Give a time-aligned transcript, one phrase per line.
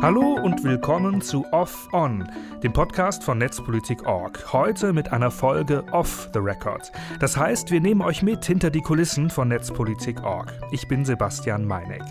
[0.00, 2.30] Hallo und willkommen zu Off On,
[2.62, 4.52] dem Podcast von Netzpolitik.org.
[4.52, 6.92] Heute mit einer Folge Off the Record.
[7.18, 10.52] Das heißt, wir nehmen euch mit hinter die Kulissen von Netzpolitik.org.
[10.70, 12.04] Ich bin Sebastian Meineck.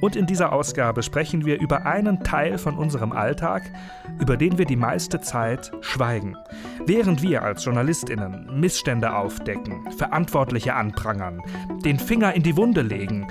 [0.00, 3.70] Und in dieser Ausgabe sprechen wir über einen Teil von unserem Alltag,
[4.18, 6.34] über den wir die meiste Zeit schweigen.
[6.86, 11.42] Während wir als JournalistInnen Missstände aufdecken, Verantwortliche anprangern,
[11.84, 13.26] den Finger in die Wunde legen,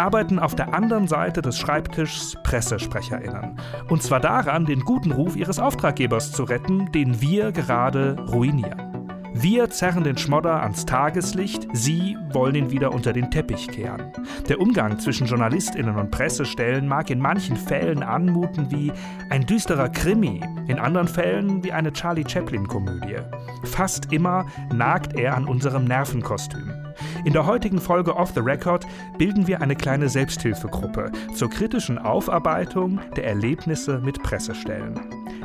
[0.00, 3.56] arbeiten auf der anderen Seite des Schreibtischs PressesprecherInnen.
[3.88, 8.90] Und zwar daran, den guten Ruf ihres Auftraggebers zu retten, den wir gerade ruinieren.
[9.34, 14.12] Wir zerren den Schmodder ans Tageslicht, Sie wollen ihn wieder unter den Teppich kehren.
[14.48, 18.92] Der Umgang zwischen JournalistInnen und Pressestellen mag in manchen Fällen anmuten wie
[19.28, 23.18] ein düsterer Krimi, in anderen Fällen wie eine Charlie Chaplin-Komödie.
[23.64, 26.89] Fast immer nagt er an unserem Nervenkostüm.
[27.24, 28.86] In der heutigen Folge Off the Record
[29.18, 34.98] bilden wir eine kleine Selbsthilfegruppe zur kritischen Aufarbeitung der Erlebnisse mit Pressestellen.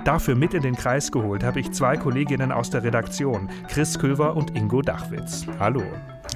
[0.04, 4.36] Dafür mit in den Kreis geholt habe ich zwei Kolleginnen aus der Redaktion, Chris Köver
[4.36, 5.46] und Ingo Dachwitz.
[5.60, 5.82] Hallo.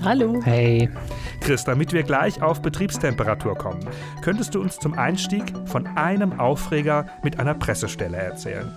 [0.03, 0.39] Hallo.
[0.43, 0.89] Hey.
[1.41, 3.85] Chris, damit wir gleich auf Betriebstemperatur kommen,
[4.21, 8.71] könntest du uns zum Einstieg von einem Aufreger mit einer Pressestelle erzählen?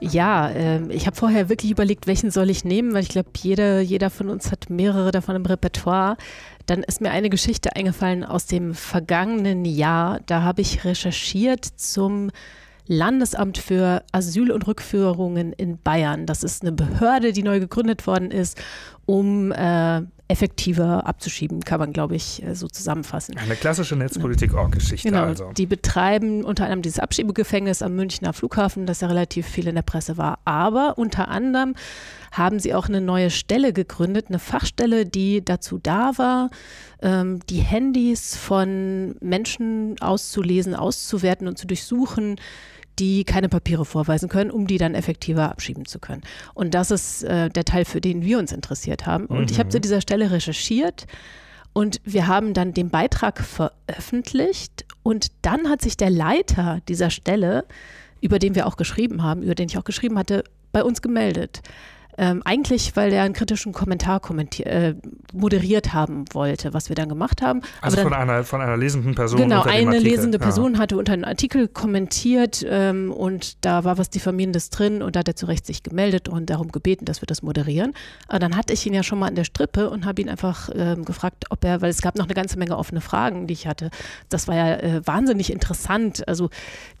[0.00, 3.80] Ja, äh, ich habe vorher wirklich überlegt, welchen soll ich nehmen, weil ich glaube, jeder,
[3.80, 6.16] jeder von uns hat mehrere davon im Repertoire.
[6.66, 10.20] Dann ist mir eine Geschichte eingefallen aus dem vergangenen Jahr.
[10.26, 12.30] Da habe ich recherchiert zum
[12.88, 16.26] Landesamt für Asyl und Rückführungen in Bayern.
[16.26, 18.58] Das ist eine Behörde, die neu gegründet worden ist,
[19.06, 23.38] um äh, effektiver abzuschieben, kann man, glaube ich, äh, so zusammenfassen.
[23.38, 25.52] Eine klassische Netzpolitik-Org-Geschichte genau, also.
[25.56, 29.82] Die betreiben unter anderem dieses Abschiebegefängnis am Münchner Flughafen, das ja relativ viel in der
[29.82, 30.40] Presse war.
[30.44, 31.74] Aber unter anderem
[32.32, 36.50] haben sie auch eine neue Stelle gegründet, eine Fachstelle, die dazu da war,
[37.00, 42.36] ähm, die Handys von Menschen auszulesen, auszuwerten und zu durchsuchen,
[42.98, 46.22] die keine Papiere vorweisen können, um die dann effektiver abschieben zu können.
[46.54, 49.26] Und das ist äh, der Teil, für den wir uns interessiert haben.
[49.26, 49.46] Und mhm.
[49.50, 51.06] ich habe zu dieser Stelle recherchiert
[51.72, 57.66] und wir haben dann den Beitrag veröffentlicht und dann hat sich der Leiter dieser Stelle,
[58.22, 61.60] über den wir auch geschrieben haben, über den ich auch geschrieben hatte, bei uns gemeldet.
[62.18, 64.20] Ähm, eigentlich, weil er einen kritischen Kommentar
[64.60, 64.94] äh,
[65.32, 67.60] moderiert haben wollte, was wir dann gemacht haben.
[67.80, 69.40] Also dann, von, einer, von einer lesenden Person.
[69.40, 70.80] Genau, eine lesende Person ja.
[70.80, 75.28] hatte unter einem Artikel kommentiert ähm, und da war was Diffamierendes drin und da hat
[75.28, 77.92] er zu Recht sich gemeldet und darum gebeten, dass wir das moderieren.
[78.28, 80.70] Aber dann hatte ich ihn ja schon mal an der Strippe und habe ihn einfach
[80.74, 83.66] ähm, gefragt, ob er, weil es gab noch eine ganze Menge offene Fragen, die ich
[83.66, 83.90] hatte.
[84.28, 86.26] Das war ja äh, wahnsinnig interessant.
[86.26, 86.50] Also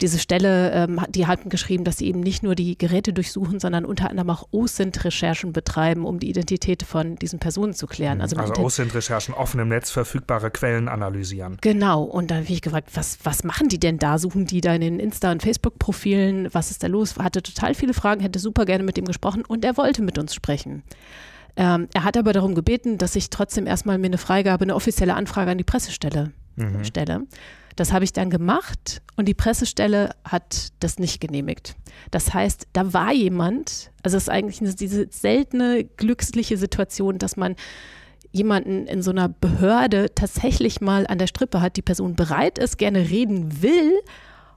[0.00, 3.84] diese Stelle, ähm, die hatten geschrieben, dass sie eben nicht nur die Geräte durchsuchen, sondern
[3.84, 8.20] unter anderem auch OSINT Recherchen betreiben, um die Identität von diesen Personen zu klären.
[8.20, 11.58] Also, also OSINT-Recherchen, offen im Netz verfügbare Quellen analysieren.
[11.60, 12.02] Genau.
[12.02, 14.18] Und dann habe ich gefragt, was, was machen die denn da?
[14.18, 16.48] Suchen die da in den Insta- und Facebook-Profilen?
[16.52, 17.16] Was ist da los?
[17.16, 20.34] Hatte total viele Fragen, hätte super gerne mit ihm gesprochen und er wollte mit uns
[20.34, 20.82] sprechen.
[21.56, 25.14] Ähm, er hat aber darum gebeten, dass ich trotzdem erstmal mir eine Freigabe, eine offizielle
[25.14, 26.84] Anfrage an die Pressestelle mhm.
[26.84, 27.22] stelle.
[27.76, 31.76] Das habe ich dann gemacht und die Pressestelle hat das nicht genehmigt.
[32.10, 37.54] Das heißt, da war jemand, also es ist eigentlich diese seltene glückliche Situation, dass man
[38.32, 42.78] jemanden in so einer Behörde tatsächlich mal an der Strippe hat, die Person bereit ist,
[42.78, 43.92] gerne reden will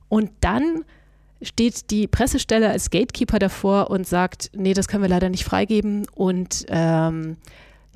[0.07, 0.85] und dann
[1.41, 6.05] steht die Pressestelle als Gatekeeper davor und sagt, nee, das können wir leider nicht freigeben
[6.13, 7.37] und ähm,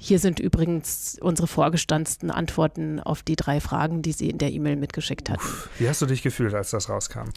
[0.04, 4.76] hier sind übrigens unsere vorgestanzten Antworten auf die drei Fragen, die sie in der E-Mail
[4.76, 5.30] mitgeschickt.
[5.30, 7.30] Uff, wie hast du dich gefühlt, als das rauskam?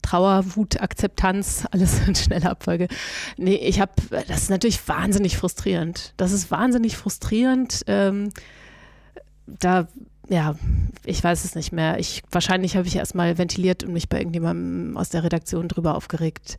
[0.00, 2.88] Trauer, Wut, Akzeptanz, alles in schneller Abfolge.
[3.36, 3.92] Nee, ich habe,
[4.26, 6.14] das ist natürlich wahnsinnig frustrierend.
[6.16, 7.82] Das ist wahnsinnig frustrierend.
[7.88, 8.30] Ähm,
[9.46, 9.86] da,
[10.30, 10.54] ja,
[11.04, 11.98] ich weiß es nicht mehr.
[11.98, 16.56] Ich, wahrscheinlich habe ich erstmal ventiliert und mich bei irgendjemandem aus der Redaktion drüber aufgeregt.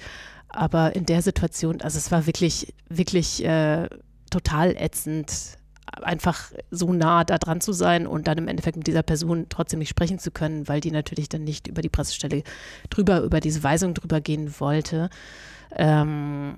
[0.48, 3.90] Aber in der Situation, also es war wirklich, wirklich äh,
[4.36, 5.58] total ätzend,
[6.02, 9.80] einfach so nah da dran zu sein und dann im Endeffekt mit dieser Person trotzdem
[9.80, 12.44] nicht sprechen zu können, weil die natürlich dann nicht über die Pressestelle
[12.90, 15.10] drüber, über diese Weisung drüber gehen wollte.
[15.72, 16.58] Ähm,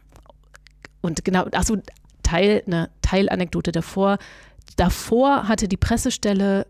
[1.01, 1.77] und genau, achso,
[2.24, 4.18] Teil, eine Teilanekdote davor.
[4.75, 6.65] Davor hatte die Pressestelle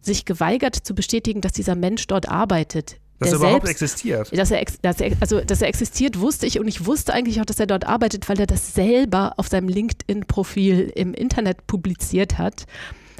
[0.00, 2.96] sich geweigert zu bestätigen, dass dieser Mensch dort arbeitet.
[3.20, 4.36] Dass er überhaupt selbst, existiert.
[4.36, 7.44] Dass er, dass er, also, dass er existiert, wusste ich und ich wusste eigentlich auch,
[7.44, 12.64] dass er dort arbeitet, weil er das selber auf seinem LinkedIn-Profil im Internet publiziert hat.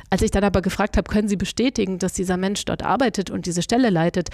[0.09, 3.47] Als ich dann aber gefragt habe, können Sie bestätigen, dass dieser Mensch dort arbeitet und
[3.47, 4.31] diese Stelle leitet,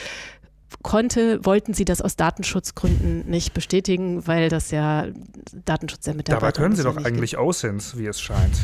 [0.82, 5.06] konnte, wollten sie das aus Datenschutzgründen nicht bestätigen, weil das ja
[5.64, 7.42] Datenschutz der Mitarbeiter Dabei können sie doch eigentlich gibt.
[7.96, 8.56] Wie es scheint.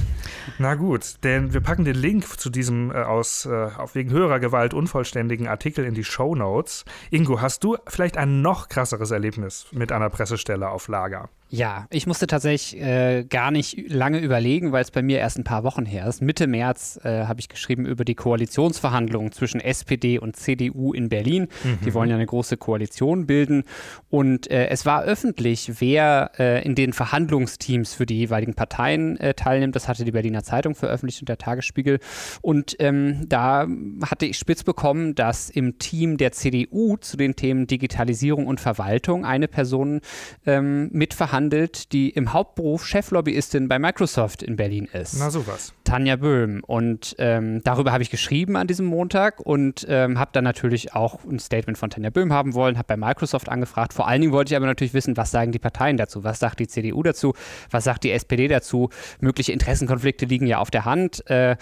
[0.58, 4.40] Na gut, denn wir packen den Link zu diesem äh, aus äh, auf wegen höherer
[4.40, 6.84] Gewalt unvollständigen Artikel in die Show Notes.
[7.10, 11.28] Ingo, hast du vielleicht ein noch krasseres Erlebnis mit einer Pressestelle auf Lager?
[11.54, 15.44] Ja, ich musste tatsächlich äh, gar nicht lange überlegen, weil es bei mir erst ein
[15.44, 16.22] paar Wochen her ist.
[16.22, 21.48] Mitte März äh, habe ich geschrieben über die Koalitionsverhandlungen zwischen SPD und CDU in Berlin.
[21.62, 21.84] Mhm.
[21.84, 23.64] Die wollen ja eine große Koalition bilden.
[24.08, 29.34] Und äh, es war öffentlich, wer äh, in den Verhandlungsteams für die jeweiligen Parteien äh,
[29.34, 29.76] teilnimmt.
[29.76, 31.98] Das hatte die Berliner Zeitung veröffentlicht und der Tagesspiegel.
[32.40, 33.66] Und ähm, da
[34.06, 39.26] hatte ich spitz bekommen, dass im Team der CDU zu den Themen Digitalisierung und Verwaltung
[39.26, 40.00] eine Person
[40.46, 45.16] ähm, mitverhandelt behandelt, die im Hauptberuf Cheflobbyistin bei Microsoft in Berlin ist.
[45.18, 45.74] Na sowas.
[45.84, 46.62] Tanja Böhm.
[46.64, 51.24] Und ähm, darüber habe ich geschrieben an diesem Montag und ähm, habe dann natürlich auch
[51.24, 53.92] ein Statement von Tanja Böhm haben wollen, habe bei Microsoft angefragt.
[53.92, 56.22] Vor allen Dingen wollte ich aber natürlich wissen, was sagen die Parteien dazu?
[56.22, 57.34] Was sagt die CDU dazu?
[57.70, 58.90] Was sagt die SPD dazu?
[59.20, 61.28] Mögliche Interessenkonflikte liegen ja auf der Hand.
[61.28, 61.56] Äh,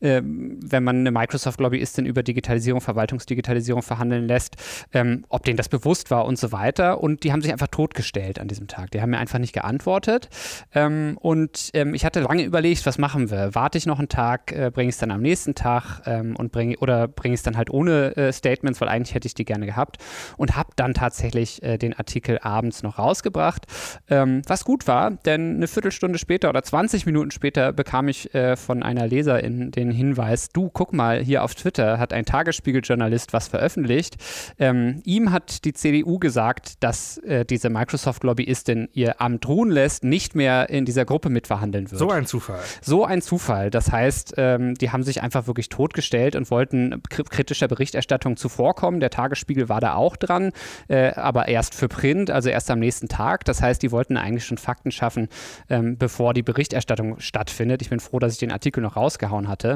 [0.00, 4.56] äh, wenn man eine Microsoft-Lobbyistin über Digitalisierung, Verwaltungsdigitalisierung verhandeln lässt,
[4.92, 7.00] ähm, ob denen das bewusst war und so weiter.
[7.02, 8.90] Und die haben sich einfach totgestellt an diesem Tag.
[8.90, 10.28] Die haben mir einfach nicht geantwortet.
[10.74, 13.54] Ähm, und ähm, ich hatte lange überlegt, was machen wir?
[13.54, 16.52] Warte ich noch einen Tag, äh, bringe ich es dann am nächsten Tag ähm, und
[16.52, 19.44] bringe oder bringe ich es dann halt ohne äh, Statements, weil eigentlich hätte ich die
[19.44, 19.98] gerne gehabt.
[20.36, 23.66] Und habe dann tatsächlich äh, den Artikel abends noch rausgebracht,
[24.08, 28.56] ähm, was gut war, denn eine Viertelstunde später oder 20 Minuten später bekam ich äh,
[28.56, 33.48] von einer Leserin den Hinweis, du guck mal, hier auf Twitter hat ein Tagesspiegeljournalist was
[33.48, 34.16] veröffentlicht.
[34.58, 40.04] Ähm, ihm hat die CDU gesagt, dass äh, diese Microsoft-Lobbyistin ihr ihr Amt ruhen lässt,
[40.04, 41.98] nicht mehr in dieser Gruppe mitverhandeln wird.
[41.98, 42.60] So ein Zufall.
[42.82, 43.70] So ein Zufall.
[43.70, 49.00] Das heißt, ähm, die haben sich einfach wirklich totgestellt und wollten kritischer Berichterstattung zuvorkommen.
[49.00, 50.52] Der Tagesspiegel war da auch dran,
[50.88, 53.44] äh, aber erst für Print, also erst am nächsten Tag.
[53.44, 55.28] Das heißt, die wollten eigentlich schon Fakten schaffen,
[55.70, 57.82] ähm, bevor die Berichterstattung stattfindet.
[57.82, 59.75] Ich bin froh, dass ich den Artikel noch rausgehauen hatte.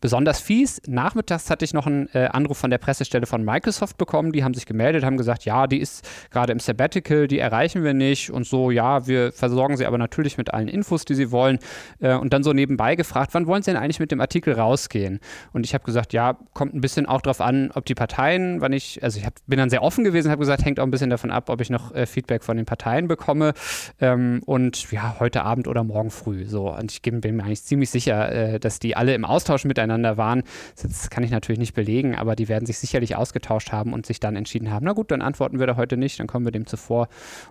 [0.00, 4.32] Besonders fies, nachmittags hatte ich noch einen äh, Anruf von der Pressestelle von Microsoft bekommen.
[4.32, 7.94] Die haben sich gemeldet, haben gesagt, ja, die ist gerade im Sabbatical, die erreichen wir
[7.94, 8.30] nicht.
[8.30, 11.58] Und so, ja, wir versorgen sie aber natürlich mit allen Infos, die sie wollen.
[12.00, 15.18] Äh, und dann so nebenbei gefragt, wann wollen sie denn eigentlich mit dem Artikel rausgehen?
[15.52, 18.72] Und ich habe gesagt, ja, kommt ein bisschen auch darauf an, ob die Parteien, wann
[18.72, 21.10] ich, also ich hab, bin dann sehr offen gewesen, habe gesagt, hängt auch ein bisschen
[21.10, 23.52] davon ab, ob ich noch äh, Feedback von den Parteien bekomme.
[24.00, 26.44] Ähm, und ja, heute Abend oder morgen früh.
[26.44, 26.72] So.
[26.72, 30.16] Und ich bin mir eigentlich ziemlich sicher, äh, dass die alle im Austausch miteinander miteinander
[30.16, 30.42] waren.
[30.80, 34.20] Das kann ich natürlich nicht belegen, aber die werden sich sicherlich ausgetauscht haben und sich
[34.20, 36.66] dann entschieden haben, na gut, dann antworten wir da heute nicht, dann kommen wir dem
[36.66, 37.08] zuvor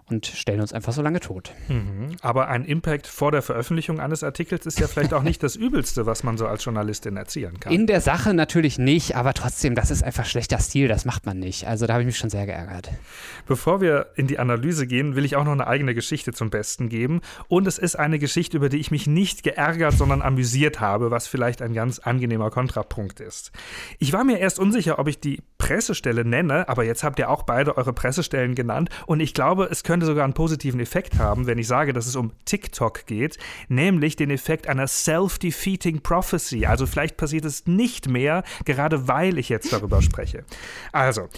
[0.10, 1.54] und stellen uns einfach so lange tot.
[1.68, 2.16] Mhm.
[2.22, 6.06] Aber ein Impact vor der Veröffentlichung eines Artikels ist ja vielleicht auch nicht das Übelste,
[6.06, 7.74] was man so als Journalistin erzielen kann.
[7.74, 11.40] In der Sache natürlich nicht, aber trotzdem, das ist einfach schlechter Stil, das macht man
[11.40, 11.68] nicht.
[11.68, 12.90] Also da habe ich mich schon sehr geärgert.
[13.48, 16.90] Bevor wir in die Analyse gehen, will ich auch noch eine eigene Geschichte zum Besten
[16.90, 17.22] geben.
[17.48, 21.28] Und es ist eine Geschichte, über die ich mich nicht geärgert, sondern amüsiert habe, was
[21.28, 23.52] vielleicht ein ganz angenehmes angenehmer Kontrapunkt ist.
[24.00, 27.44] Ich war mir erst unsicher, ob ich die Pressestelle nenne, aber jetzt habt ihr auch
[27.44, 31.58] beide eure Pressestellen genannt und ich glaube, es könnte sogar einen positiven Effekt haben, wenn
[31.58, 33.38] ich sage, dass es um TikTok geht,
[33.70, 36.66] nämlich den Effekt einer self-defeating prophecy.
[36.66, 40.44] Also vielleicht passiert es nicht mehr, gerade weil ich jetzt darüber spreche.
[40.92, 41.30] Also,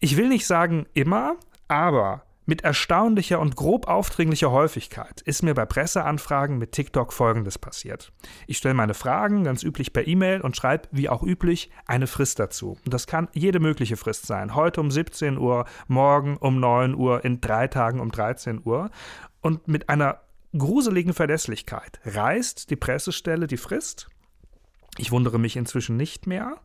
[0.00, 1.36] ich will nicht sagen immer,
[1.68, 8.12] aber mit erstaunlicher und grob aufdringlicher Häufigkeit ist mir bei Presseanfragen mit TikTok Folgendes passiert.
[8.46, 12.38] Ich stelle meine Fragen ganz üblich per E-Mail und schreibe, wie auch üblich, eine Frist
[12.38, 12.78] dazu.
[12.84, 14.54] Und das kann jede mögliche Frist sein.
[14.54, 18.90] Heute um 17 Uhr, morgen um 9 Uhr, in drei Tagen um 13 Uhr.
[19.40, 20.20] Und mit einer
[20.56, 24.08] gruseligen Verlässlichkeit reißt die Pressestelle die Frist.
[24.98, 26.60] Ich wundere mich inzwischen nicht mehr.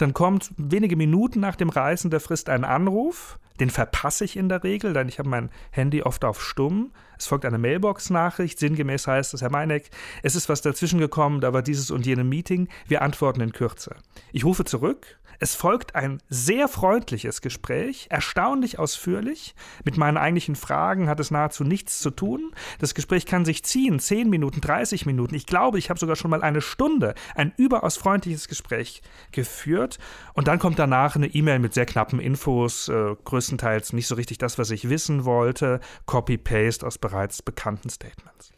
[0.00, 4.48] Dann kommt wenige Minuten nach dem Reißen der Frist ein Anruf den verpasse ich in
[4.48, 6.92] der Regel, denn ich habe mein Handy oft auf Stumm.
[7.18, 8.58] Es folgt eine Mailbox-Nachricht.
[8.58, 9.90] Sinngemäß heißt es, Herr Meineck,
[10.22, 12.68] es ist was dazwischen gekommen, da war dieses und jene Meeting.
[12.88, 13.96] Wir antworten in Kürze.
[14.32, 19.54] Ich rufe zurück es folgt ein sehr freundliches Gespräch, erstaunlich ausführlich.
[19.84, 22.52] Mit meinen eigentlichen Fragen hat es nahezu nichts zu tun.
[22.78, 25.34] Das Gespräch kann sich ziehen, 10 Minuten, 30 Minuten.
[25.34, 29.00] Ich glaube, ich habe sogar schon mal eine Stunde ein überaus freundliches Gespräch
[29.32, 29.98] geführt.
[30.34, 34.36] Und dann kommt danach eine E-Mail mit sehr knappen Infos, äh, größtenteils nicht so richtig
[34.36, 35.80] das, was ich wissen wollte.
[36.04, 38.52] Copy-Paste aus bereits bekannten Statements.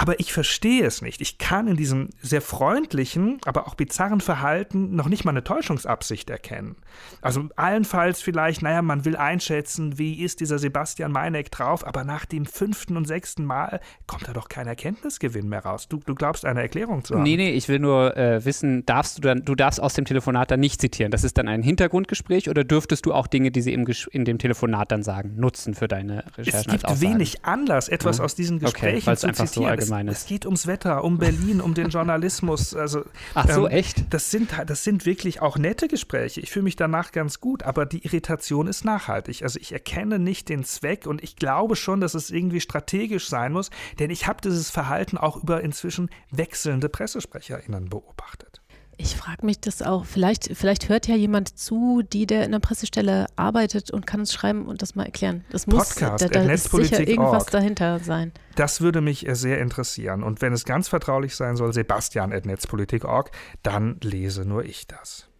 [0.00, 1.20] Aber ich verstehe es nicht.
[1.20, 6.30] Ich kann in diesem sehr freundlichen, aber auch bizarren Verhalten noch nicht mal eine Täuschungsabsicht
[6.30, 6.76] erkennen.
[7.20, 12.24] Also allenfalls vielleicht, naja, man will einschätzen, wie ist dieser Sebastian Meineck drauf, aber nach
[12.24, 15.86] dem fünften und sechsten Mal kommt da doch kein Erkenntnisgewinn mehr raus.
[15.86, 17.22] Du, du glaubst eine Erklärung zu haben.
[17.22, 20.50] Nee, nee, ich will nur äh, wissen, darfst du dann, du darfst aus dem Telefonat
[20.50, 21.10] dann nicht zitieren.
[21.10, 24.38] Das ist dann ein Hintergrundgespräch oder dürftest du auch Dinge, die sie im in dem
[24.38, 26.72] Telefonat dann sagen, nutzen für deine Recherchen?
[26.74, 28.24] Es gibt wenig Anlass, etwas ja.
[28.24, 29.89] aus diesen Gesprächen okay, zu zitieren.
[29.89, 32.74] So allgemein es, es, geht ums Wetter, um Berlin, um den Journalismus.
[32.74, 33.04] Also,
[33.34, 34.12] Ach so, ähm, echt?
[34.12, 36.40] Das sind, das sind wirklich auch nette Gespräche.
[36.40, 39.42] Ich fühle mich danach ganz gut, aber die Irritation ist nachhaltig.
[39.42, 43.52] Also ich erkenne nicht den Zweck und ich glaube schon, dass es irgendwie strategisch sein
[43.52, 48.59] muss, denn ich habe dieses Verhalten auch über inzwischen wechselnde PressesprecherInnen beobachtet.
[49.02, 50.04] Ich frage mich das auch.
[50.04, 54.32] Vielleicht, vielleicht hört ja jemand zu, die der in der Pressestelle arbeitet und kann es
[54.34, 55.42] schreiben und das mal erklären.
[55.48, 58.32] Das muss Podcast, da, da ist sicher irgendwas dahinter sein.
[58.56, 60.22] Das würde mich sehr interessieren.
[60.22, 63.30] Und wenn es ganz vertraulich sein soll, Sebastian.netzpolitik.org,
[63.62, 65.30] dann lese nur ich das.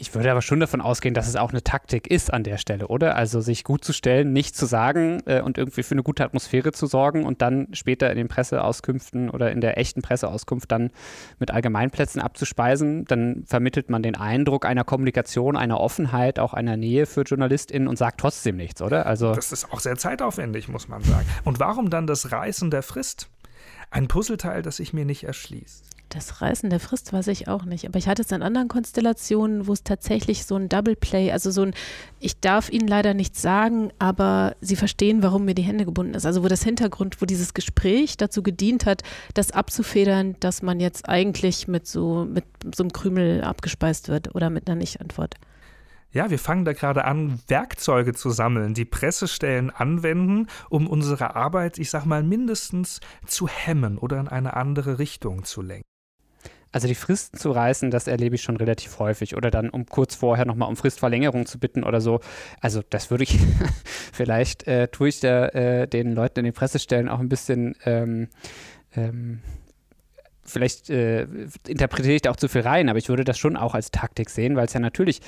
[0.00, 2.86] Ich würde aber schon davon ausgehen, dass es auch eine Taktik ist an der Stelle,
[2.86, 3.16] oder?
[3.16, 6.70] Also sich gut zu stellen, nicht zu sagen äh, und irgendwie für eine gute Atmosphäre
[6.70, 10.92] zu sorgen und dann später in den Presseauskünften oder in der echten Presseauskunft dann
[11.40, 13.06] mit Allgemeinplätzen abzuspeisen.
[13.06, 17.98] Dann vermittelt man den Eindruck einer Kommunikation, einer Offenheit, auch einer Nähe für JournalistInnen und
[17.98, 19.04] sagt trotzdem nichts, oder?
[19.04, 21.26] Also das ist auch sehr zeitaufwendig, muss man sagen.
[21.42, 23.28] Und warum dann das Reißen der Frist?
[23.90, 25.97] Ein Puzzleteil, das sich mir nicht erschließt.
[26.08, 27.86] Das Reißen der Frist weiß ich auch nicht.
[27.86, 31.50] Aber ich hatte es in anderen Konstellationen, wo es tatsächlich so ein Double Play, also
[31.50, 31.74] so ein,
[32.18, 36.24] ich darf Ihnen leider nichts sagen, aber Sie verstehen, warum mir die Hände gebunden ist.
[36.24, 39.02] Also wo das Hintergrund, wo dieses Gespräch dazu gedient hat,
[39.34, 44.48] das abzufedern, dass man jetzt eigentlich mit so, mit so einem Krümel abgespeist wird oder
[44.48, 45.34] mit einer Nicht-Antwort.
[46.10, 51.78] Ja, wir fangen da gerade an, Werkzeuge zu sammeln, die Pressestellen anwenden, um unsere Arbeit,
[51.78, 55.84] ich sag mal, mindestens zu hemmen oder in eine andere Richtung zu lenken.
[56.70, 59.36] Also die Fristen zu reißen, das erlebe ich schon relativ häufig.
[59.36, 62.20] Oder dann um kurz vorher nochmal um Fristverlängerung zu bitten oder so.
[62.60, 63.38] Also das würde ich,
[64.12, 68.28] vielleicht äh, tue ich da äh, den Leuten in den Pressestellen auch ein bisschen ähm,
[68.94, 69.40] ähm,
[70.44, 71.26] vielleicht äh,
[71.66, 74.30] interpretiere ich da auch zu viel rein, aber ich würde das schon auch als Taktik
[74.30, 75.20] sehen, weil es ja natürlich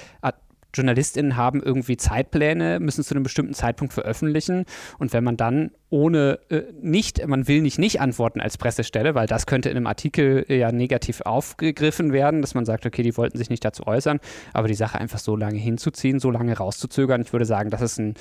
[0.74, 4.64] JournalistInnen haben irgendwie Zeitpläne, müssen zu einem bestimmten Zeitpunkt veröffentlichen.
[4.98, 9.26] Und wenn man dann ohne äh, nicht, man will nicht nicht antworten als Pressestelle, weil
[9.26, 13.36] das könnte in einem Artikel ja negativ aufgegriffen werden, dass man sagt, okay, die wollten
[13.36, 14.20] sich nicht dazu äußern,
[14.52, 17.98] aber die Sache einfach so lange hinzuziehen, so lange rauszuzögern, ich würde sagen, das ist
[17.98, 18.14] ein,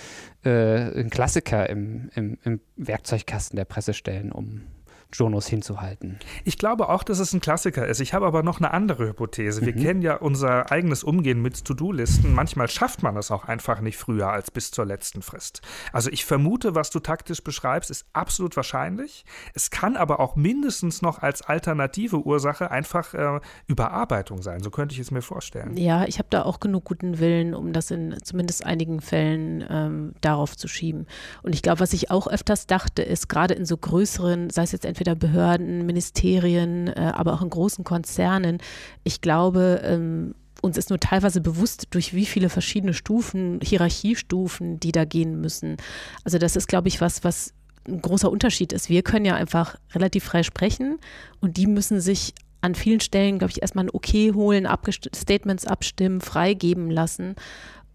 [0.44, 4.64] äh, ein Klassiker im, im, im Werkzeugkasten der Pressestellen, um
[5.12, 6.20] Jonas hinzuhalten.
[6.46, 8.00] Ich glaube auch, dass es ein Klassiker ist.
[8.00, 9.66] Ich habe aber noch eine andere Hypothese.
[9.66, 9.82] Wir mhm.
[9.82, 12.34] kennen ja unser eigenes Umgehen mit To-Do-Listen.
[12.34, 15.62] Manchmal schafft man es auch einfach nicht früher als bis zur letzten Frist.
[15.94, 19.26] Also ich vermute, was du taktisch beschreibst, ist absolut wahrscheinlich.
[19.54, 24.62] Es kann aber auch mindestens noch als alternative Ursache einfach äh, Überarbeitung sein.
[24.62, 25.76] So könnte ich es mir vorstellen.
[25.76, 30.14] Ja, ich habe da auch genug guten Willen, um das in zumindest einigen Fällen ähm,
[30.22, 31.08] darauf zu schieben.
[31.42, 34.72] Und ich glaube, was ich auch öfters dachte, ist gerade in so größeren, sei es
[34.72, 38.58] jetzt entweder entweder Behörden, Ministerien, äh, aber auch in großen Konzernen.
[39.04, 44.92] Ich glaube, ähm, uns ist nur teilweise bewusst, durch wie viele verschiedene Stufen, Hierarchiestufen, die
[44.92, 45.78] da gehen müssen.
[46.26, 47.54] Also das ist, glaube ich, was, was
[47.88, 48.90] ein großer Unterschied ist.
[48.90, 51.00] Wir können ja einfach relativ frei sprechen
[51.40, 55.66] und die müssen sich an vielen Stellen, glaube ich, erstmal ein Okay holen, Abgest Statements
[55.66, 57.36] abstimmen, freigeben lassen.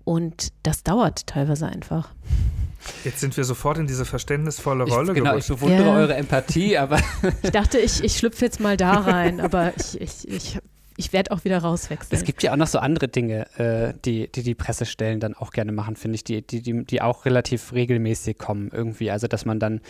[0.04, 2.14] Und das dauert teilweise einfach.
[3.04, 5.94] Jetzt sind wir sofort in diese verständnisvolle Rolle ich, Genau, ich bewundere ja.
[5.94, 6.98] eure Empathie, aber.
[7.42, 10.58] Ich dachte, ich, ich schlüpfe jetzt mal da rein, aber ich, ich, ich
[10.96, 12.16] ich werde auch wieder rauswechseln.
[12.16, 15.50] Es gibt ja auch noch so andere Dinge, äh, die, die die Pressestellen dann auch
[15.50, 19.10] gerne machen, finde ich, die, die, die, die auch relativ regelmäßig kommen irgendwie.
[19.10, 19.80] Also, dass man dann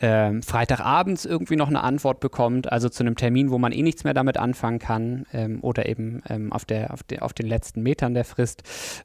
[0.00, 4.04] ähm, Freitagabends irgendwie noch eine Antwort bekommt, also zu einem Termin, wo man eh nichts
[4.04, 7.82] mehr damit anfangen kann ähm, oder eben ähm, auf, der, auf, der, auf den letzten
[7.82, 8.62] Metern der Frist.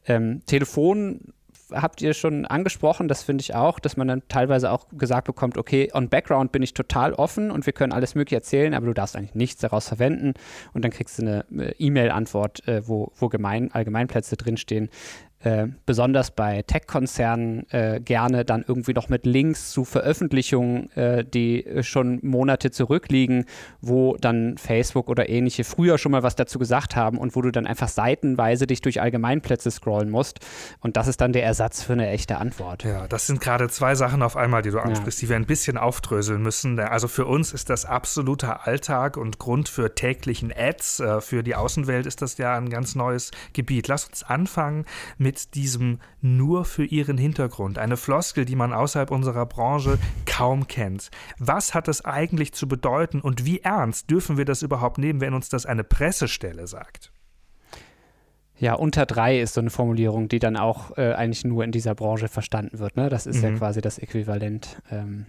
[0.08, 1.34] Ähm, Telefon
[1.72, 5.58] habt ihr schon angesprochen, das finde ich auch, dass man dann teilweise auch gesagt bekommt,
[5.58, 8.94] okay, on Background bin ich total offen und wir können alles Mögliche erzählen, aber du
[8.94, 10.34] darfst eigentlich nichts daraus verwenden.
[10.74, 14.90] Und dann kriegst du eine äh, E-Mail-Antwort, äh, wo, wo gemein, Allgemeinplätze drinstehen,
[15.42, 21.66] äh, besonders bei Tech-Konzernen äh, gerne dann irgendwie noch mit Links zu Veröffentlichungen, äh, die
[21.82, 23.46] schon Monate zurückliegen,
[23.82, 27.52] wo dann Facebook oder ähnliche früher schon mal was dazu gesagt haben und wo du
[27.52, 30.40] dann einfach seitenweise dich durch Allgemeinplätze scrollen musst.
[30.82, 32.84] Und das ist dann der Ersatz für eine echte Antwort.
[32.84, 35.26] Ja, das sind gerade zwei Sachen auf einmal, die du ansprichst, ja.
[35.26, 36.80] die wir ein bisschen aufdröseln müssen.
[36.80, 41.00] Also für uns ist das absoluter Alltag und Grund für täglichen Ads.
[41.00, 43.88] Äh, für die Außenwelt ist das ja ein ganz neues Gebiet.
[43.88, 44.86] Lass uns anfangen
[45.18, 47.78] mit mit diesem nur für ihren Hintergrund?
[47.78, 51.12] Eine Floskel, die man außerhalb unserer Branche kaum kennt.
[51.38, 55.36] Was hat das eigentlich zu bedeuten und wie ernst dürfen wir das überhaupt nehmen, wenn
[55.36, 57.12] uns das eine Pressestelle sagt?
[58.58, 61.94] Ja, unter drei ist so eine Formulierung, die dann auch äh, eigentlich nur in dieser
[61.94, 62.98] Branche verstanden wird.
[62.98, 63.10] Ne?
[63.10, 63.44] Das ist mhm.
[63.44, 65.28] ja quasi das Äquivalent ähm,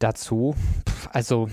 [0.00, 0.54] dazu.
[1.14, 1.48] Also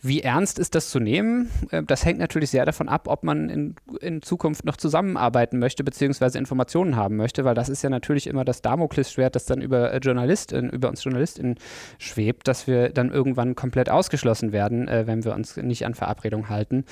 [0.00, 1.50] wie ernst ist das zu nehmen?
[1.70, 5.84] Äh, das hängt natürlich sehr davon ab, ob man in, in Zukunft noch zusammenarbeiten möchte,
[5.84, 9.96] beziehungsweise Informationen haben möchte, weil das ist ja natürlich immer das Damoklesschwert, das dann über
[9.98, 11.56] Journalistin, über uns JournalistInnen
[11.98, 16.48] schwebt, dass wir dann irgendwann komplett ausgeschlossen werden, äh, wenn wir uns nicht an Verabredungen
[16.48, 16.84] halten.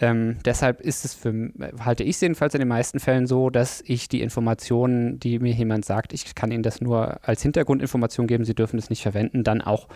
[0.00, 1.50] Ähm, deshalb ist es für,
[1.84, 5.52] halte ich es jedenfalls in den meisten Fällen so, dass ich die Informationen, die mir
[5.52, 9.44] jemand sagt, ich kann Ihnen das nur als Hintergrundinformation geben, Sie dürfen es nicht verwenden,
[9.44, 9.88] dann auch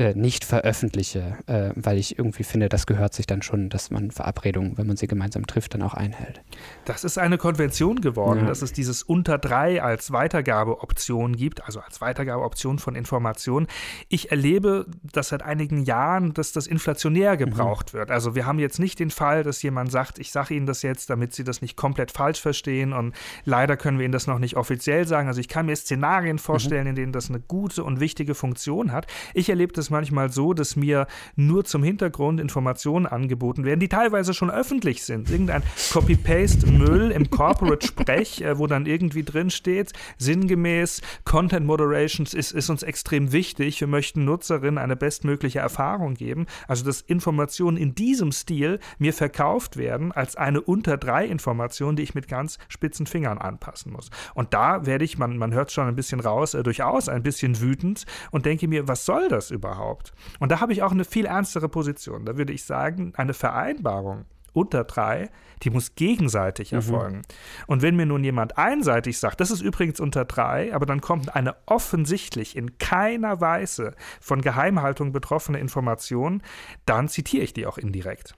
[0.00, 4.10] äh, nicht veröffentliche, äh, weil ich irgendwie finde, das gehört sich dann schon, dass man
[4.10, 6.40] Verabredungen, wenn man sie gemeinsam trifft, dann auch einhält.
[6.86, 8.46] Das ist eine Konvention geworden, ja.
[8.46, 13.66] dass es dieses unter drei als Weitergabeoption gibt, also als Weitergabeoption von Informationen.
[14.08, 17.38] Ich erlebe das seit einigen Jahren, dass das inflationär mhm.
[17.38, 17.98] gebraucht mhm.
[17.98, 18.10] wird.
[18.10, 21.10] Also wir haben jetzt nicht den Fall, dass jemand sagt, ich sage Ihnen das jetzt,
[21.10, 23.14] damit Sie das nicht komplett falsch verstehen und
[23.44, 25.28] leider können wir Ihnen das noch nicht offiziell sagen.
[25.28, 26.90] Also ich kann mir Szenarien vorstellen, mhm.
[26.90, 29.06] in denen das eine gute und wichtige Funktion hat.
[29.34, 31.06] Ich erlebe das manchmal so, dass mir
[31.36, 35.30] nur zum Hintergrund Informationen angeboten werden, die teilweise schon öffentlich sind.
[35.30, 42.70] Irgendein Copy-Paste-Müll im Corporate-Sprech, äh, wo dann irgendwie drin steht, sinngemäß, Content Moderations ist, ist
[42.70, 43.80] uns extrem wichtig.
[43.80, 46.46] Wir möchten Nutzerinnen eine bestmögliche Erfahrung geben.
[46.68, 52.02] Also, dass Informationen in diesem Stil mir verkauft werden als eine unter drei Information, die
[52.02, 54.10] ich mit ganz spitzen Fingern anpassen muss.
[54.34, 57.60] Und da werde ich, man, man hört schon ein bisschen raus, äh, durchaus ein bisschen
[57.60, 59.69] wütend und denke mir, was soll das überhaupt?
[59.70, 60.12] Überhaupt?
[60.38, 62.24] Und da habe ich auch eine viel ernstere Position.
[62.24, 65.30] Da würde ich sagen, eine Vereinbarung unter drei,
[65.62, 66.78] die muss gegenseitig mhm.
[66.78, 67.22] erfolgen.
[67.66, 71.34] Und wenn mir nun jemand einseitig sagt, das ist übrigens unter drei, aber dann kommt
[71.36, 76.42] eine offensichtlich in keiner Weise von Geheimhaltung betroffene Information,
[76.84, 78.34] dann zitiere ich die auch indirekt.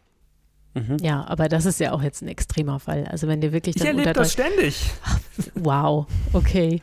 [0.74, 0.96] Mhm.
[1.00, 3.06] Ja, aber das ist ja auch jetzt ein extremer Fall.
[3.06, 4.90] Also wenn dir wirklich dann Ich erlebe das ständig.
[5.54, 6.82] Wow, okay.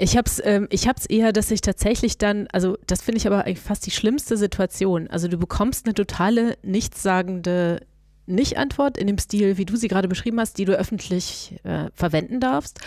[0.00, 0.68] Ich habe es ähm,
[1.08, 5.08] eher, dass ich tatsächlich dann, also das finde ich aber eigentlich fast die schlimmste Situation.
[5.08, 7.80] Also du bekommst eine totale nichtssagende
[8.26, 12.38] Nicht-Antwort in dem Stil, wie du sie gerade beschrieben hast, die du öffentlich äh, verwenden
[12.38, 12.78] darfst.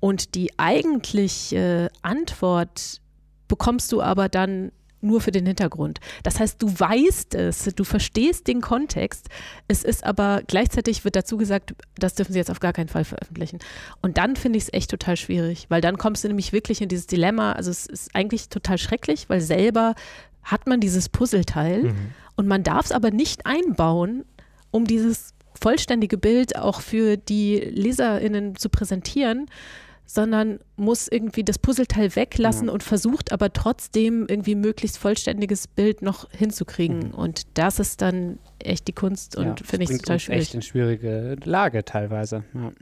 [0.00, 3.00] Und die eigentliche äh, Antwort
[3.46, 6.00] bekommst du aber dann nur für den Hintergrund.
[6.22, 9.28] Das heißt, du weißt es, du verstehst den Kontext.
[9.68, 13.04] Es ist aber gleichzeitig wird dazu gesagt, das dürfen sie jetzt auf gar keinen Fall
[13.04, 13.58] veröffentlichen.
[14.02, 16.88] Und dann finde ich es echt total schwierig, weil dann kommst du nämlich wirklich in
[16.88, 17.52] dieses Dilemma.
[17.52, 19.94] Also es ist eigentlich total schrecklich, weil selber
[20.42, 21.96] hat man dieses Puzzleteil mhm.
[22.36, 24.24] und man darf es aber nicht einbauen,
[24.70, 29.46] um dieses vollständige Bild auch für die LeserInnen zu präsentieren,
[30.06, 32.72] sondern muss irgendwie das Puzzleteil weglassen ja.
[32.72, 37.08] und versucht aber trotzdem irgendwie möglichst vollständiges Bild noch hinzukriegen.
[37.08, 37.14] Mhm.
[37.14, 40.42] Und das ist dann echt die Kunst und ja, finde ich total schwierig.
[40.42, 42.44] echt in schwierige Lage teilweise.
[42.54, 42.72] Ja.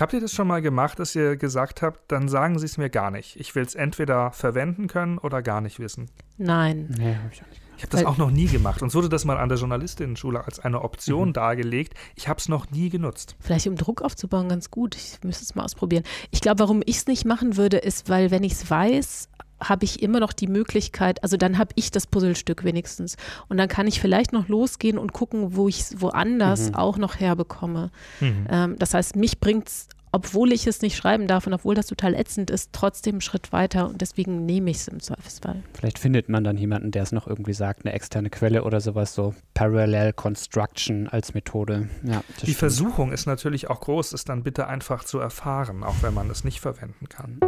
[0.00, 2.88] Habt ihr das schon mal gemacht, dass ihr gesagt habt, dann sagen Sie es mir
[2.88, 3.36] gar nicht.
[3.38, 6.10] Ich will es entweder verwenden können oder gar nicht wissen?
[6.38, 6.86] Nein.
[6.96, 7.60] Nee, habe ich auch nicht.
[7.80, 8.82] Ich habe das auch noch nie gemacht.
[8.82, 11.32] Uns wurde das mal an der Journalistinnenschule als eine Option mhm.
[11.32, 11.94] dargelegt.
[12.14, 13.36] Ich habe es noch nie genutzt.
[13.40, 14.96] Vielleicht um Druck aufzubauen, ganz gut.
[14.96, 16.04] Ich müsste es mal ausprobieren.
[16.30, 19.30] Ich glaube, warum ich es nicht machen würde, ist, weil wenn ich es weiß,
[19.62, 23.16] habe ich immer noch die Möglichkeit, also dann habe ich das Puzzlestück wenigstens.
[23.48, 26.74] Und dann kann ich vielleicht noch losgehen und gucken, wo ich es woanders mhm.
[26.74, 27.90] auch noch herbekomme.
[28.20, 28.46] Mhm.
[28.50, 31.86] Ähm, das heißt, mich bringt es obwohl ich es nicht schreiben darf und obwohl das
[31.86, 35.62] total ätzend ist, trotzdem einen Schritt weiter und deswegen nehme ich es im Zweifelsfall.
[35.74, 39.14] Vielleicht findet man dann jemanden, der es noch irgendwie sagt, eine externe Quelle oder sowas,
[39.14, 41.88] so Parallel Construction als Methode.
[42.02, 42.56] Ja, Die stimmt.
[42.56, 46.44] Versuchung ist natürlich auch groß, es dann bitte einfach zu erfahren, auch wenn man es
[46.44, 47.38] nicht verwenden kann.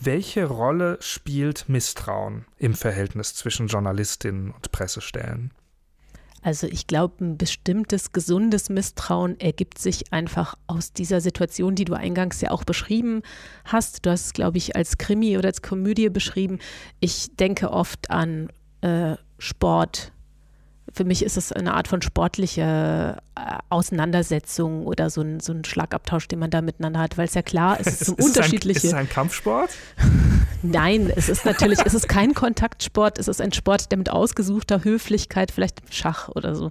[0.00, 5.52] Welche Rolle spielt Misstrauen im Verhältnis zwischen Journalistinnen und Pressestellen?
[6.48, 11.92] Also ich glaube, ein bestimmtes gesundes Misstrauen ergibt sich einfach aus dieser Situation, die du
[11.92, 13.20] eingangs ja auch beschrieben
[13.66, 14.06] hast.
[14.06, 16.58] Du hast es, glaube ich, als Krimi oder als Komödie beschrieben.
[17.00, 18.48] Ich denke oft an
[18.80, 20.12] äh, Sport,
[20.92, 25.64] für mich ist es eine Art von sportlicher äh, Auseinandersetzung oder so ein, so ein
[25.64, 28.80] Schlagabtausch, den man da miteinander hat, weil es ja klar ist, es ist, ist unterschiedliche.
[28.80, 29.70] Ein, ist es ein Kampfsport?
[30.62, 34.84] Nein, es ist natürlich, es ist kein Kontaktsport, es ist ein Sport, der mit ausgesuchter
[34.84, 36.70] Höflichkeit, vielleicht Schach oder so.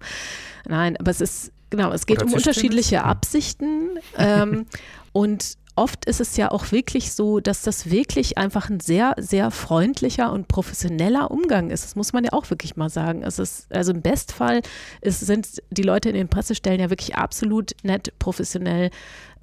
[0.68, 4.66] Nein, aber es ist, genau, es geht oder um unterschiedliche Absichten ähm,
[5.14, 9.52] und oft ist es ja auch wirklich so, dass das wirklich einfach ein sehr, sehr
[9.52, 11.84] freundlicher und professioneller Umgang ist.
[11.84, 13.24] Das muss man ja auch wirklich mal sagen.
[13.24, 14.62] Es ist, also im Bestfall
[15.02, 18.90] ist, sind die Leute in den Pressestellen ja wirklich absolut nett, professionell.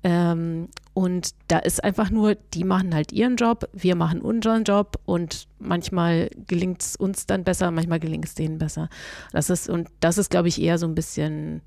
[0.02, 5.00] Ähm, und da ist einfach nur, die machen halt ihren Job, wir machen unseren Job
[5.06, 8.88] und manchmal gelingt es uns dann besser, manchmal gelingt es denen besser.
[9.32, 11.62] Das ist, und das ist, glaube ich, eher so ein bisschen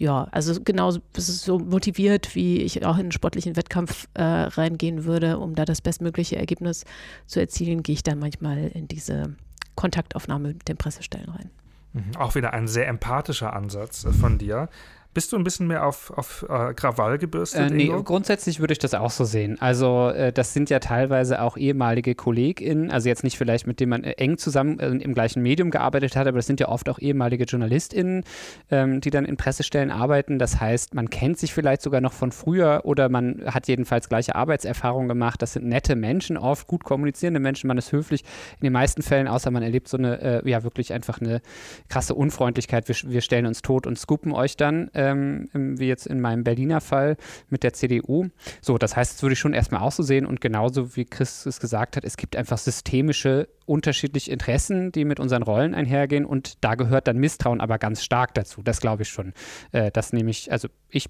[0.00, 5.38] ja, also genauso so motiviert, wie ich auch in einen sportlichen Wettkampf äh, reingehen würde,
[5.38, 6.86] um da das bestmögliche Ergebnis
[7.26, 9.36] zu erzielen, gehe ich dann manchmal in diese
[9.74, 11.50] Kontaktaufnahme mit den Pressestellen rein.
[11.92, 12.16] Mhm.
[12.16, 14.70] Auch wieder ein sehr empathischer Ansatz äh, von dir.
[15.12, 17.72] Bist du ein bisschen mehr auf, auf äh, Krawall gebürstet?
[17.72, 19.60] Äh, nee, grundsätzlich würde ich das auch so sehen.
[19.60, 23.90] Also, äh, das sind ja teilweise auch ehemalige KollegInnen, also jetzt nicht vielleicht mit denen
[23.90, 26.88] man äh, eng zusammen äh, im gleichen Medium gearbeitet hat, aber das sind ja oft
[26.88, 28.22] auch ehemalige JournalistInnen,
[28.70, 30.38] ähm, die dann in Pressestellen arbeiten.
[30.38, 34.36] Das heißt, man kennt sich vielleicht sogar noch von früher oder man hat jedenfalls gleiche
[34.36, 35.42] Arbeitserfahrungen gemacht.
[35.42, 37.66] Das sind nette Menschen, oft gut kommunizierende Menschen.
[37.66, 38.22] Man ist höflich
[38.60, 41.40] in den meisten Fällen, außer man erlebt so eine, äh, ja, wirklich einfach eine
[41.88, 42.86] krasse Unfreundlichkeit.
[42.86, 46.80] Wir, wir stellen uns tot und scoopen euch dann ähm, wie jetzt in meinem Berliner
[46.80, 47.16] Fall
[47.48, 48.28] mit der CDU.
[48.60, 51.46] So, das heißt, das würde ich schon erstmal auch so sehen und genauso wie Chris
[51.46, 56.64] es gesagt hat, es gibt einfach systemische unterschiedliche Interessen, die mit unseren Rollen einhergehen und
[56.64, 58.62] da gehört dann Misstrauen aber ganz stark dazu.
[58.62, 59.32] Das glaube ich schon.
[59.72, 61.08] Äh, das nämlich, also ich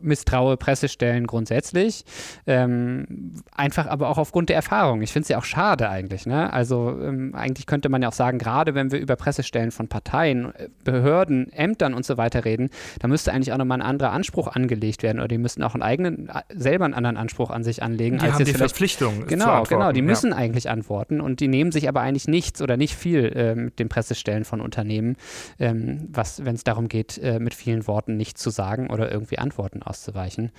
[0.00, 2.04] misstraue Pressestellen grundsätzlich.
[2.46, 5.02] Ähm, einfach aber auch aufgrund der Erfahrung.
[5.02, 6.26] Ich finde es ja auch schade eigentlich.
[6.26, 6.52] Ne?
[6.52, 10.54] Also ähm, eigentlich könnte man ja auch sagen, gerade wenn wir über Pressestellen von Parteien,
[10.54, 14.48] äh, Behörden, Ämtern und so weiter reden, da müsste eigentlich auch nochmal ein anderer Anspruch
[14.48, 17.82] angelegt werden oder die müssten auch einen eigenen, äh, selber einen anderen Anspruch an sich
[17.82, 18.18] anlegen.
[18.18, 19.26] Die als haben die Verpflichtung.
[19.26, 19.92] Genau, genau.
[19.92, 20.36] Die müssen ja.
[20.36, 23.88] eigentlich antworten und die nehmen sich aber eigentlich nichts oder nicht viel äh, mit den
[23.88, 25.16] Pressestellen von Unternehmen,
[25.58, 29.37] ähm, was, wenn es darum geht, äh, mit vielen Worten nichts zu sagen oder irgendwie
[29.38, 30.52] Antworten auszuweichen.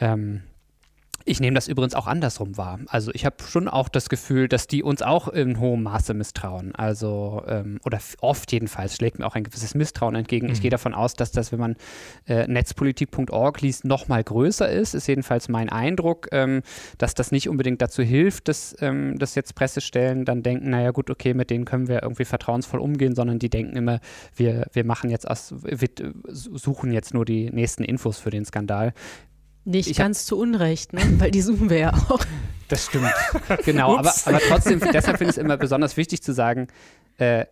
[0.00, 0.42] Ähm,
[1.26, 2.80] ich nehme das übrigens auch andersrum wahr.
[2.88, 6.74] Also ich habe schon auch das Gefühl, dass die uns auch in hohem Maße misstrauen.
[6.74, 10.48] Also, ähm, oder oft jedenfalls schlägt mir auch ein gewisses Misstrauen entgegen.
[10.48, 10.52] Mhm.
[10.52, 11.76] Ich gehe davon aus, dass das, wenn man
[12.26, 14.94] äh, netzpolitik.org liest, noch mal größer ist.
[14.94, 16.60] Ist jedenfalls mein Eindruck, ähm,
[16.98, 21.08] dass das nicht unbedingt dazu hilft, dass, ähm, dass jetzt Pressestellen dann denken, naja gut,
[21.08, 24.00] okay, mit denen können wir irgendwie vertrauensvoll umgehen, sondern die denken immer,
[24.36, 25.88] wir, wir machen jetzt aus, wir
[26.28, 28.92] suchen jetzt nur die nächsten Infos für den Skandal.
[29.64, 31.00] Nicht ich ganz zu Unrecht, ne?
[31.18, 32.20] weil die suchen wir ja auch.
[32.68, 33.12] Das stimmt.
[33.64, 36.68] Genau, aber, aber trotzdem, deshalb finde ich es immer besonders wichtig zu sagen,
[37.18, 37.44] äh,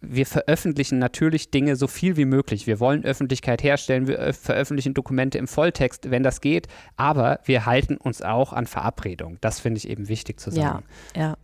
[0.00, 2.66] wir veröffentlichen natürlich Dinge so viel wie möglich.
[2.66, 7.96] Wir wollen Öffentlichkeit herstellen, wir veröffentlichen Dokumente im Volltext, wenn das geht, aber wir halten
[7.96, 9.38] uns auch an Verabredungen.
[9.40, 10.84] Das finde ich eben wichtig zu sagen.
[11.14, 11.36] Ja, ja.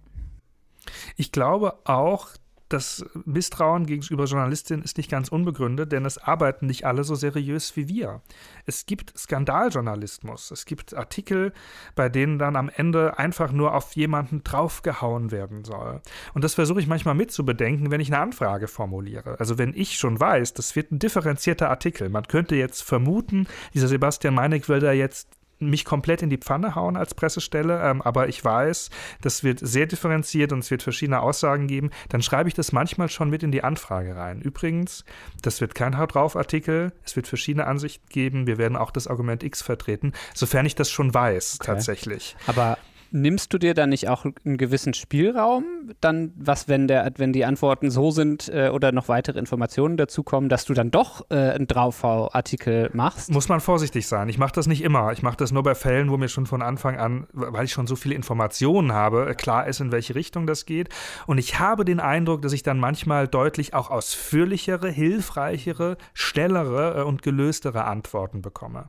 [1.17, 2.29] Ich glaube auch,
[2.69, 7.77] das Misstrauen gegenüber Journalistinnen ist nicht ganz unbegründet, denn es arbeiten nicht alle so seriös
[7.77, 8.23] wie wir.
[8.65, 10.51] Es gibt Skandaljournalismus.
[10.51, 11.53] Es gibt Artikel,
[11.95, 16.01] bei denen dann am Ende einfach nur auf jemanden draufgehauen werden soll.
[16.33, 19.39] Und das versuche ich manchmal mitzubedenken, wenn ich eine Anfrage formuliere.
[19.39, 22.09] Also wenn ich schon weiß, das wird ein differenzierter Artikel.
[22.09, 25.29] Man könnte jetzt vermuten, dieser Sebastian Meinig will da jetzt
[25.69, 29.87] mich komplett in die Pfanne hauen als Pressestelle, ähm, aber ich weiß, das wird sehr
[29.87, 33.53] differenziert und es wird verschiedene Aussagen geben, dann schreibe ich das manchmal schon mit in
[33.53, 34.41] die Anfrage rein.
[34.41, 35.05] Übrigens,
[35.43, 39.07] das wird kein Haut drauf Artikel, es wird verschiedene Ansichten geben, wir werden auch das
[39.07, 41.67] Argument X vertreten, sofern ich das schon weiß, okay.
[41.67, 42.37] tatsächlich.
[42.47, 42.79] Aber
[43.15, 45.65] nimmst du dir dann nicht auch einen gewissen Spielraum,
[46.01, 50.25] dann was, wenn der, wenn die Antworten so sind äh, oder noch weitere Informationen dazu
[50.25, 53.31] kommen, dass du dann doch äh, einen Draufbau-Artikel machst?
[53.31, 54.29] Muss man vorsichtig sein.
[54.29, 55.13] Ich mache das nicht immer.
[55.13, 57.87] Ich mache das nur bei Fällen, wo mir schon von Anfang an, weil ich schon
[57.87, 60.89] so viele Informationen habe, klar ist, in welche Richtung das geht.
[61.27, 67.03] Und ich habe den Eindruck, dass ich dann manchmal deutlich auch ausführlichere, hilfreichere, schnellere äh,
[67.05, 68.89] und gelöstere Antworten bekomme.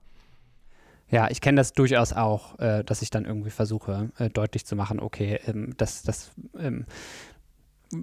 [1.09, 4.75] Ja, ich kenne das durchaus auch, äh, dass ich dann irgendwie versuche, äh, deutlich zu
[4.75, 6.85] machen, okay, ähm, das, das ähm,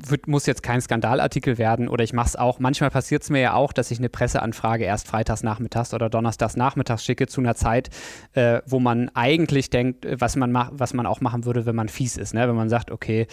[0.07, 2.59] wird, muss jetzt kein Skandalartikel werden oder ich mache es auch.
[2.59, 6.57] Manchmal passiert es mir ja auch, dass ich eine Presseanfrage erst freitags nachmittags oder donnerstags
[6.57, 7.91] nachmittags schicke zu einer Zeit,
[8.35, 11.89] äh, wo man eigentlich denkt, äh, was man, was man auch machen würde, wenn man
[11.89, 12.35] fies ist.
[12.35, 12.49] Ne?
[12.49, 13.27] Wenn man sagt, okay,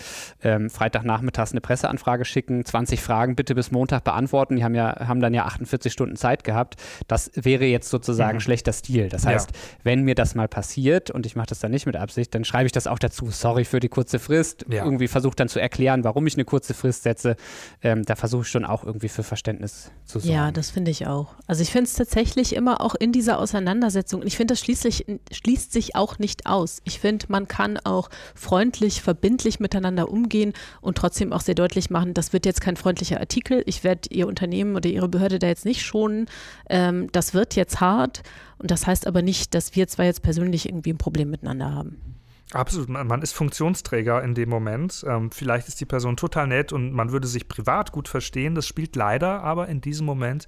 [0.43, 4.55] ähm, Freitagnachmittags eine Presseanfrage schicken, 20 Fragen bitte bis Montag beantworten.
[4.55, 6.75] Die haben ja haben dann ja 48 Stunden Zeit gehabt.
[7.07, 8.41] Das wäre jetzt sozusagen mhm.
[8.41, 9.09] schlechter Stil.
[9.09, 9.57] Das heißt, ja.
[9.83, 12.65] wenn mir das mal passiert und ich mache das dann nicht mit Absicht, dann schreibe
[12.65, 13.29] ich das auch dazu.
[13.31, 14.65] Sorry für die kurze Frist.
[14.69, 14.83] Ja.
[14.83, 17.35] Irgendwie versuche dann zu erklären, warum ich eine kurze Frist setze,
[17.81, 20.33] ähm, da versuche ich schon auch irgendwie für Verständnis zu sorgen.
[20.33, 21.35] Ja, das finde ich auch.
[21.47, 25.71] Also ich finde es tatsächlich immer auch in dieser Auseinandersetzung, ich finde, das schließlich, schließt
[25.71, 26.81] sich auch nicht aus.
[26.83, 32.13] Ich finde, man kann auch freundlich, verbindlich miteinander umgehen und trotzdem auch sehr deutlich machen,
[32.13, 35.65] das wird jetzt kein freundlicher Artikel, ich werde Ihr Unternehmen oder Ihre Behörde da jetzt
[35.65, 36.27] nicht schonen,
[36.69, 38.23] ähm, das wird jetzt hart
[38.57, 42.18] und das heißt aber nicht, dass wir zwar jetzt persönlich irgendwie ein Problem miteinander haben.
[42.51, 45.05] Absolut, man ist Funktionsträger in dem Moment.
[45.07, 48.55] Ähm, vielleicht ist die Person total nett und man würde sich privat gut verstehen.
[48.55, 50.47] Das spielt leider aber in diesem Moment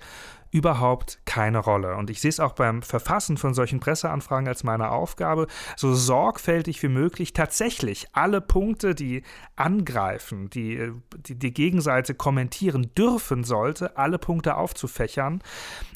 [0.52, 1.96] überhaupt keine Rolle.
[1.96, 6.84] Und ich sehe es auch beim Verfassen von solchen Presseanfragen als meine Aufgabe, so sorgfältig
[6.84, 9.24] wie möglich tatsächlich alle Punkte, die
[9.56, 15.42] angreifen, die die, die Gegenseite kommentieren dürfen sollte, alle Punkte aufzufächern.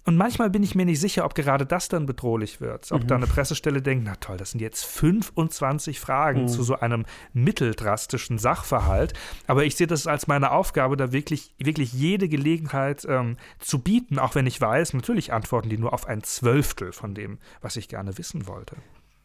[0.05, 2.91] Und manchmal bin ich mir nicht sicher, ob gerade das dann bedrohlich wird.
[2.91, 3.07] Ob mhm.
[3.07, 6.47] da eine Pressestelle denkt, na toll, das sind jetzt 25 Fragen mhm.
[6.47, 9.13] zu so einem mitteldrastischen Sachverhalt.
[9.47, 14.19] Aber ich sehe das als meine Aufgabe, da wirklich, wirklich jede Gelegenheit ähm, zu bieten,
[14.19, 17.88] auch wenn ich weiß, natürlich antworten die nur auf ein Zwölftel von dem, was ich
[17.88, 18.75] gerne wissen wollte.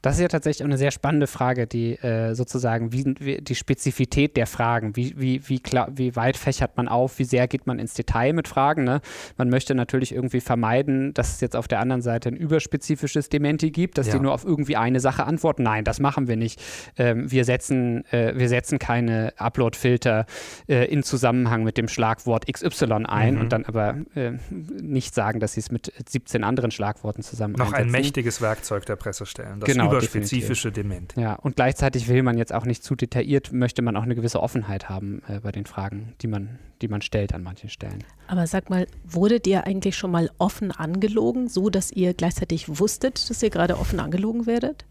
[0.03, 4.37] Das ist ja tatsächlich eine sehr spannende Frage, die äh, sozusagen wie, wie, die Spezifität
[4.37, 7.79] der Fragen, wie, wie, wie, klar, wie weit fächert man auf, wie sehr geht man
[7.79, 8.85] ins Detail mit Fragen.
[8.85, 9.03] Ne?
[9.37, 13.71] Man möchte natürlich irgendwie vermeiden, dass es jetzt auf der anderen Seite ein überspezifisches Dementi
[13.71, 14.15] gibt, dass ja.
[14.15, 15.65] die nur auf irgendwie eine Sache antworten.
[15.65, 16.63] Nein, das machen wir nicht.
[16.97, 20.25] Ähm, wir, setzen, äh, wir setzen keine Upload-Filter
[20.67, 23.41] äh, in Zusammenhang mit dem Schlagwort XY ein mhm.
[23.43, 27.73] und dann aber äh, nicht sagen, dass sie es mit 17 anderen Schlagworten zusammen Noch
[27.73, 27.95] einsetzen.
[27.95, 29.61] ein mächtiges Werkzeug der Pressestellen.
[29.61, 31.15] Das genau überspezifische Dement.
[31.17, 34.41] Ja, und gleichzeitig will man jetzt auch nicht zu detailliert, möchte man auch eine gewisse
[34.41, 38.05] Offenheit haben äh, bei den Fragen, die man, die man stellt an manchen Stellen.
[38.27, 43.31] Aber sag mal, wurdet ihr eigentlich schon mal offen angelogen, so dass ihr gleichzeitig wusstet,
[43.31, 44.85] dass ihr gerade offen angelogen werdet?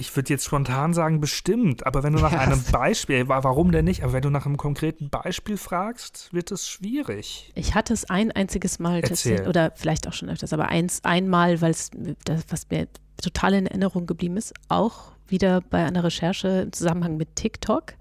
[0.00, 1.86] Ich würde jetzt spontan sagen, bestimmt.
[1.86, 2.40] Aber wenn du nach ja.
[2.40, 4.02] einem Beispiel, warum denn nicht?
[4.02, 7.52] Aber wenn du nach einem konkreten Beispiel fragst, wird es schwierig.
[7.54, 11.60] Ich hatte es ein einziges Mal tatsächlich, oder vielleicht auch schon öfters, aber eins, einmal,
[11.60, 11.90] weil es,
[12.48, 12.88] was mir
[13.22, 17.92] total in Erinnerung geblieben ist, auch wieder bei einer Recherche im Zusammenhang mit TikTok.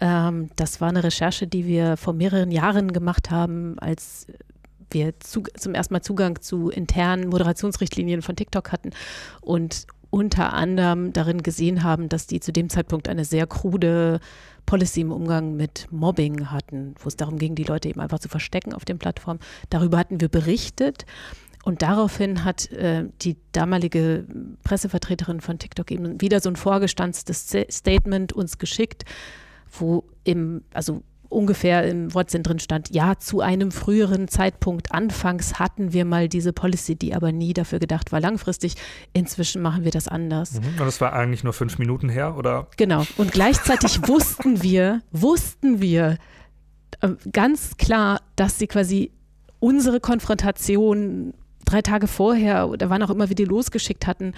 [0.00, 4.26] Ähm, das war eine Recherche, die wir vor mehreren Jahren gemacht haben, als
[4.90, 8.90] wir zu, zum ersten Mal Zugang zu internen Moderationsrichtlinien von TikTok hatten
[9.42, 14.20] und unter anderem darin gesehen haben, dass die zu dem Zeitpunkt eine sehr krude
[14.66, 18.28] Policy im Umgang mit Mobbing hatten, wo es darum ging, die Leute eben einfach zu
[18.28, 19.40] verstecken auf den Plattformen.
[19.70, 21.06] Darüber hatten wir berichtet.
[21.62, 24.26] Und daraufhin hat äh, die damalige
[24.64, 29.04] Pressevertreterin von TikTok eben wieder so ein vorgestanztes Statement uns geschickt,
[29.78, 35.92] wo im, also ungefähr im Wortsinn drin stand, ja, zu einem früheren Zeitpunkt anfangs hatten
[35.92, 38.74] wir mal diese Policy, die aber nie dafür gedacht war, langfristig.
[39.12, 40.60] Inzwischen machen wir das anders.
[40.60, 40.80] Mhm.
[40.80, 42.66] Und das war eigentlich nur fünf Minuten her, oder?
[42.76, 43.06] Genau.
[43.16, 46.18] Und gleichzeitig wussten wir, wussten wir
[47.00, 49.12] äh, ganz klar, dass sie quasi
[49.60, 51.32] unsere Konfrontation
[51.64, 54.34] drei Tage vorher oder wann auch immer wir die losgeschickt hatten,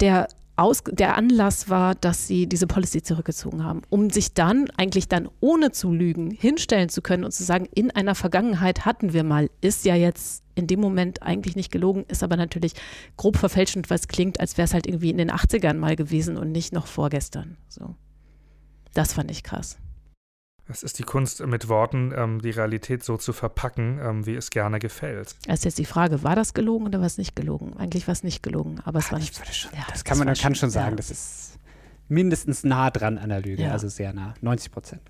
[0.00, 5.08] der aus, der Anlass war, dass sie diese Policy zurückgezogen haben, um sich dann eigentlich
[5.08, 9.24] dann ohne zu lügen hinstellen zu können und zu sagen, in einer Vergangenheit hatten wir
[9.24, 12.74] mal, ist ja jetzt in dem Moment eigentlich nicht gelogen, ist aber natürlich
[13.16, 16.36] grob verfälschend, weil es klingt, als wäre es halt irgendwie in den 80ern mal gewesen
[16.36, 17.56] und nicht noch vorgestern.
[17.68, 17.94] So.
[18.92, 19.78] Das fand ich krass.
[20.72, 24.50] Es ist die Kunst, mit Worten ähm, die Realität so zu verpacken, ähm, wie es
[24.50, 25.36] gerne gefällt.
[25.46, 27.76] Das ist jetzt die Frage, war das gelogen oder war es nicht gelogen?
[27.76, 29.34] Eigentlich war es nicht gelogen, aber es Ach, war nicht.
[29.54, 30.96] Schon, ja, das kann man das kann schon sagen, ja.
[30.96, 31.58] das ist
[32.08, 33.72] mindestens nah dran an der Lüge, ja.
[33.72, 35.02] also sehr nah, 90 Prozent.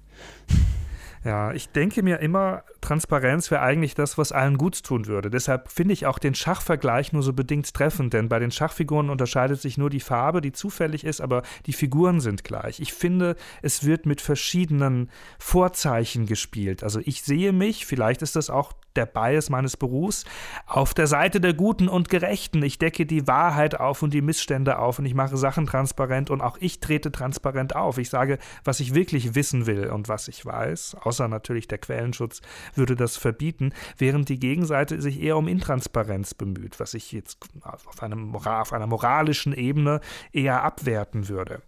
[1.24, 5.30] Ja, ich denke mir immer, Transparenz wäre eigentlich das, was allen gut tun würde.
[5.30, 9.60] Deshalb finde ich auch den Schachvergleich nur so bedingt treffend, denn bei den Schachfiguren unterscheidet
[9.60, 12.80] sich nur die Farbe, die zufällig ist, aber die Figuren sind gleich.
[12.80, 16.82] Ich finde, es wird mit verschiedenen Vorzeichen gespielt.
[16.82, 20.24] Also ich sehe mich, vielleicht ist das auch der Bias meines Berufs,
[20.66, 22.62] auf der Seite der Guten und Gerechten.
[22.62, 26.40] Ich decke die Wahrheit auf und die Missstände auf und ich mache Sachen transparent und
[26.40, 27.98] auch ich trete transparent auf.
[27.98, 32.40] Ich sage, was ich wirklich wissen will und was ich weiß, außer natürlich der Quellenschutz
[32.74, 38.02] würde das verbieten, während die Gegenseite sich eher um Intransparenz bemüht, was ich jetzt auf,
[38.02, 40.00] einem, auf einer moralischen Ebene
[40.32, 41.60] eher abwerten würde.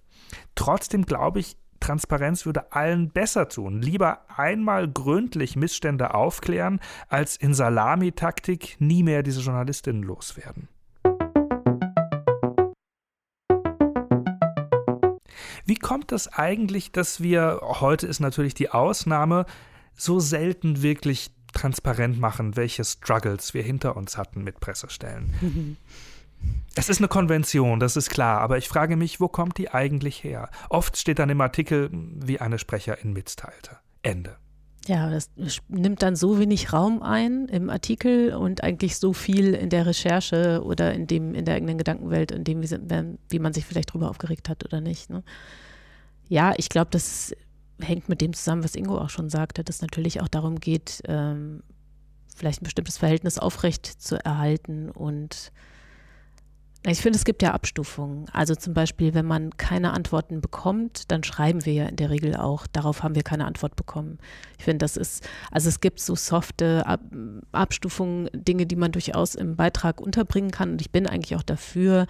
[0.55, 3.83] Trotzdem glaube ich, Transparenz würde allen besser tun.
[3.83, 10.69] Lieber einmal gründlich Missstände aufklären, als in Salamitaktik nie mehr diese Journalistinnen loswerden.
[15.67, 19.47] Wie kommt es eigentlich, dass wir, heute ist natürlich die Ausnahme,
[19.97, 25.79] so selten wirklich transparent machen, welche Struggles wir hinter uns hatten mit Pressestellen?
[26.75, 30.23] Es ist eine Konvention, das ist klar, aber ich frage mich, wo kommt die eigentlich
[30.23, 30.51] her?
[30.69, 33.79] Oft steht dann im Artikel, wie eine Sprecherin mitteilte.
[34.03, 34.37] Ende.
[34.87, 35.31] Ja, das
[35.69, 40.63] nimmt dann so wenig Raum ein im Artikel und eigentlich so viel in der Recherche
[40.63, 42.69] oder in dem in der eigenen Gedankenwelt, in dem, wie,
[43.31, 45.09] wie man sich vielleicht drüber aufgeregt hat oder nicht.
[45.09, 45.23] Ne?
[46.29, 47.35] Ja, ich glaube, das
[47.81, 51.63] hängt mit dem zusammen, was Ingo auch schon sagte, dass natürlich auch darum geht, ähm,
[52.35, 55.53] vielleicht ein bestimmtes Verhältnis aufrecht zu erhalten und
[56.87, 58.27] ich finde, es gibt ja Abstufungen.
[58.33, 62.37] Also zum Beispiel, wenn man keine Antworten bekommt, dann schreiben wir ja in der Regel
[62.37, 64.19] auch, darauf haben wir keine Antwort bekommen.
[64.59, 67.01] Ich finde, das ist, also es gibt so softe Ab
[67.53, 70.73] Abstufungen, Dinge, die man durchaus im Beitrag unterbringen kann.
[70.73, 72.07] Und ich bin eigentlich auch dafür,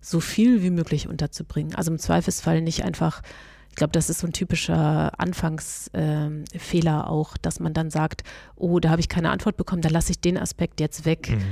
[0.00, 1.74] so viel wie möglich unterzubringen.
[1.74, 3.22] Also im Zweifelsfall nicht einfach
[3.70, 8.22] ich glaube, das ist so ein typischer Anfangsfehler äh, auch, dass man dann sagt,
[8.54, 11.30] oh, da habe ich keine Antwort bekommen, da lasse ich den Aspekt jetzt weg.
[11.30, 11.42] Mhm.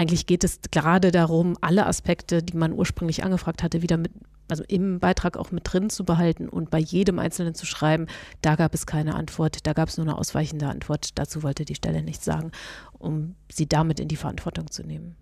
[0.00, 4.12] Eigentlich geht es gerade darum, alle Aspekte, die man ursprünglich angefragt hatte, wieder mit,
[4.48, 8.06] also im Beitrag auch mit drin zu behalten und bei jedem Einzelnen zu schreiben,
[8.40, 11.74] da gab es keine Antwort, da gab es nur eine ausweichende Antwort, dazu wollte die
[11.74, 12.50] Stelle nichts sagen,
[12.98, 15.16] um sie damit in die Verantwortung zu nehmen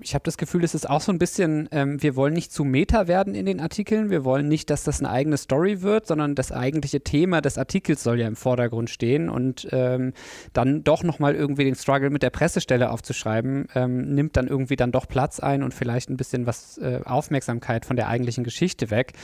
[0.00, 2.64] ich habe das Gefühl, es ist auch so ein bisschen, ähm, wir wollen nicht zu
[2.64, 4.10] Meta werden in den Artikeln.
[4.10, 8.02] Wir wollen nicht, dass das eine eigene Story wird, sondern das eigentliche Thema des Artikels
[8.02, 9.28] soll ja im Vordergrund stehen.
[9.28, 10.12] Und ähm,
[10.52, 14.92] dann doch nochmal irgendwie den Struggle mit der Pressestelle aufzuschreiben, ähm, nimmt dann irgendwie dann
[14.92, 19.14] doch Platz ein und vielleicht ein bisschen was äh, Aufmerksamkeit von der eigentlichen Geschichte weg.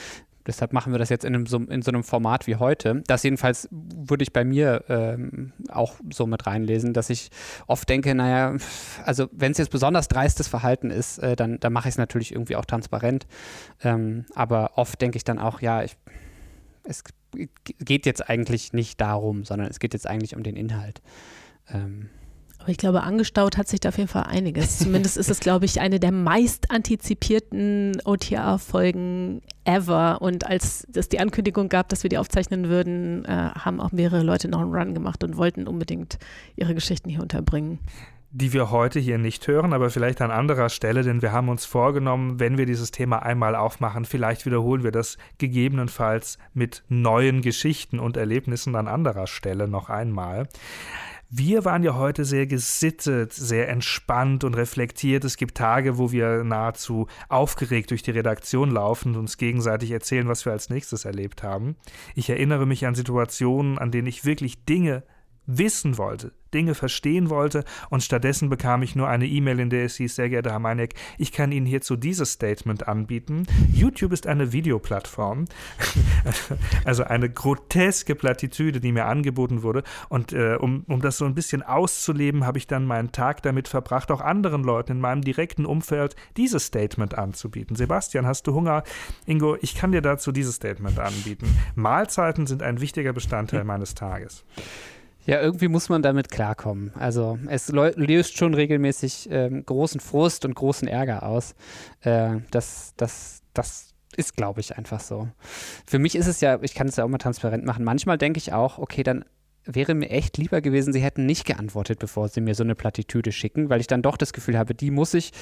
[0.46, 3.02] Deshalb machen wir das jetzt in, einem, so, in so einem Format wie heute.
[3.06, 7.30] Das jedenfalls würde ich bei mir ähm, auch so mit reinlesen, dass ich
[7.66, 8.56] oft denke, naja,
[9.04, 12.32] also wenn es jetzt besonders dreistes Verhalten ist, äh, dann, dann mache ich es natürlich
[12.32, 13.26] irgendwie auch transparent.
[13.82, 15.96] Ähm, aber oft denke ich dann auch, ja, ich,
[16.84, 17.02] es
[17.78, 21.02] geht jetzt eigentlich nicht darum, sondern es geht jetzt eigentlich um den Inhalt.
[21.68, 22.10] Ähm,
[22.64, 24.78] aber ich glaube, angestaut hat sich da auf jeden Fall einiges.
[24.84, 30.22] Zumindest ist es, glaube ich, eine der meist antizipierten OTA-Folgen ever.
[30.22, 34.22] Und als es die Ankündigung gab, dass wir die aufzeichnen würden, äh, haben auch mehrere
[34.22, 36.18] Leute noch einen Run gemacht und wollten unbedingt
[36.56, 37.80] ihre Geschichten hier unterbringen
[38.36, 41.64] die wir heute hier nicht hören, aber vielleicht an anderer Stelle, denn wir haben uns
[41.66, 48.00] vorgenommen, wenn wir dieses Thema einmal aufmachen, vielleicht wiederholen wir das gegebenenfalls mit neuen Geschichten
[48.00, 50.48] und Erlebnissen an anderer Stelle noch einmal.
[51.30, 55.24] Wir waren ja heute sehr gesittet, sehr entspannt und reflektiert.
[55.24, 60.28] Es gibt Tage, wo wir nahezu aufgeregt durch die Redaktion laufen und uns gegenseitig erzählen,
[60.28, 61.76] was wir als nächstes erlebt haben.
[62.14, 65.02] Ich erinnere mich an Situationen, an denen ich wirklich Dinge
[65.46, 69.96] wissen wollte, Dinge verstehen wollte und stattdessen bekam ich nur eine E-Mail, in der es
[69.96, 73.46] hieß, sehr geehrter Herr Meineck, ich kann Ihnen hierzu dieses Statement anbieten.
[73.72, 75.46] YouTube ist eine Videoplattform,
[76.84, 81.34] also eine groteske Plattitüde, die mir angeboten wurde und äh, um, um das so ein
[81.34, 85.66] bisschen auszuleben, habe ich dann meinen Tag damit verbracht, auch anderen Leuten in meinem direkten
[85.66, 87.76] Umfeld dieses Statement anzubieten.
[87.76, 88.84] Sebastian, hast du Hunger?
[89.26, 91.46] Ingo, ich kann dir dazu dieses Statement anbieten.
[91.74, 94.44] Mahlzeiten sind ein wichtiger Bestandteil meines Tages.
[95.26, 96.92] Ja, irgendwie muss man damit klarkommen.
[96.98, 101.54] Also es löst schon regelmäßig ähm, großen Frust und großen Ärger aus.
[102.02, 105.28] Äh, das, das, das ist, glaube ich, einfach so.
[105.86, 107.84] Für mich ist es ja, ich kann es ja auch mal transparent machen.
[107.84, 109.24] Manchmal denke ich auch, okay, dann
[109.64, 113.32] wäre mir echt lieber gewesen, sie hätten nicht geantwortet, bevor sie mir so eine Plattitüde
[113.32, 115.32] schicken, weil ich dann doch das Gefühl habe, die muss ich,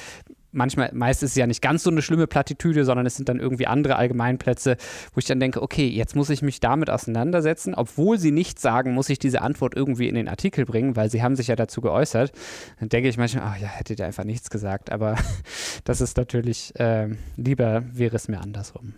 [0.53, 3.39] manchmal, meist ist es ja nicht ganz so eine schlimme Plattitüde, sondern es sind dann
[3.39, 4.77] irgendwie andere Allgemeinplätze,
[5.13, 8.93] wo ich dann denke, okay, jetzt muss ich mich damit auseinandersetzen, obwohl sie nichts sagen,
[8.93, 11.81] muss ich diese Antwort irgendwie in den Artikel bringen, weil sie haben sich ja dazu
[11.81, 12.31] geäußert.
[12.79, 15.17] Dann denke ich manchmal, ach ja, hättet ihr einfach nichts gesagt, aber
[15.83, 18.93] das ist natürlich, äh, lieber wäre es mir andersrum.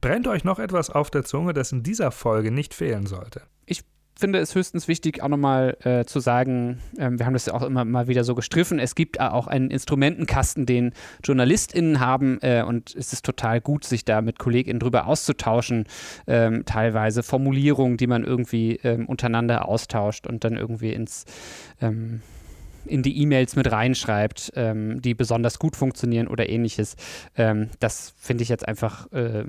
[0.00, 3.42] Brennt euch noch etwas auf der Zunge, das in dieser Folge nicht fehlen sollte?
[3.66, 7.54] Ich finde es höchstens wichtig, auch nochmal äh, zu sagen, ähm, wir haben das ja
[7.54, 10.92] auch immer mal wieder so gestriffen, es gibt auch einen Instrumentenkasten, den
[11.24, 15.86] JournalistInnen haben äh, und es ist total gut, sich da mit KollegInnen drüber auszutauschen,
[16.26, 21.24] ähm, teilweise Formulierungen, die man irgendwie ähm, untereinander austauscht und dann irgendwie ins
[21.80, 22.20] ähm,
[22.86, 26.96] in die E-Mails mit reinschreibt, ähm, die besonders gut funktionieren oder ähnliches.
[27.36, 29.44] Ähm, das finde ich jetzt einfach äh,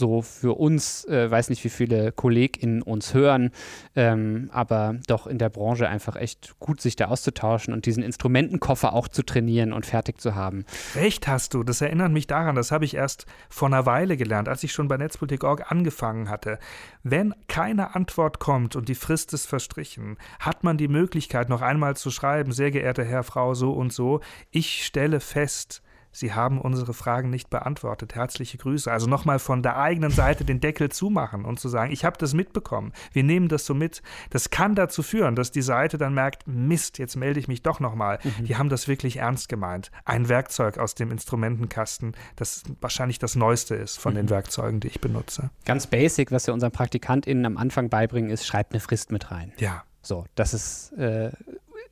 [0.00, 3.50] so für uns, äh, weiß nicht, wie viele KollegInnen uns hören,
[3.94, 8.92] ähm, aber doch in der Branche einfach echt gut, sich da auszutauschen und diesen Instrumentenkoffer
[8.92, 10.64] auch zu trainieren und fertig zu haben.
[10.96, 14.48] Recht hast du, das erinnert mich daran, das habe ich erst vor einer Weile gelernt,
[14.48, 16.58] als ich schon bei Netzpolitik.org angefangen hatte.
[17.04, 21.94] Wenn keine Antwort kommt und die Frist ist verstrichen, hat man die Möglichkeit, noch einmal
[21.94, 25.82] zu schreiben, sehr geehrter Herr, Frau, so und so, ich stelle fest,
[26.12, 28.14] Sie haben unsere Fragen nicht beantwortet.
[28.14, 28.90] Herzliche Grüße.
[28.90, 32.34] Also nochmal von der eigenen Seite den Deckel zumachen und zu sagen, ich habe das
[32.34, 32.92] mitbekommen.
[33.12, 34.02] Wir nehmen das so mit.
[34.30, 37.80] Das kann dazu führen, dass die Seite dann merkt, Mist, jetzt melde ich mich doch
[37.80, 38.18] nochmal.
[38.22, 38.44] Mhm.
[38.44, 39.90] Die haben das wirklich ernst gemeint.
[40.04, 44.18] Ein Werkzeug aus dem Instrumentenkasten, das wahrscheinlich das Neueste ist von mhm.
[44.18, 45.50] den Werkzeugen, die ich benutze.
[45.64, 49.52] Ganz basic, was wir unseren PraktikantInnen am Anfang beibringen, ist, schreibt eine Frist mit rein.
[49.58, 49.84] Ja.
[50.02, 51.30] So, das ist äh,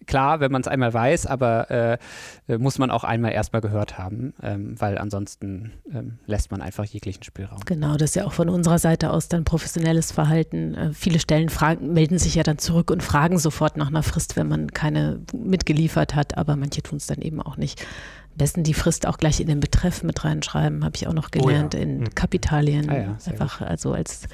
[0.08, 1.98] klar, wenn man es einmal weiß, aber äh,
[2.58, 7.22] muss man auch einmal erstmal gehört haben, ähm, weil ansonsten ähm, lässt man einfach jeglichen
[7.22, 7.60] Spielraum.
[7.66, 10.74] Genau, das ist ja auch von unserer Seite aus dann professionelles Verhalten.
[10.74, 14.36] Äh, viele Stellen fragen, melden sich ja dann zurück und fragen sofort nach einer Frist,
[14.36, 17.82] wenn man keine mitgeliefert hat, aber manche tun es dann eben auch nicht.
[18.32, 21.30] Am besten die Frist auch gleich in den Betreff mit reinschreiben, habe ich auch noch
[21.30, 21.84] gelernt, oh ja.
[21.84, 22.14] in mhm.
[22.14, 22.88] Kapitalien.
[22.88, 23.68] Ah ja, einfach, gut.
[23.68, 24.26] also als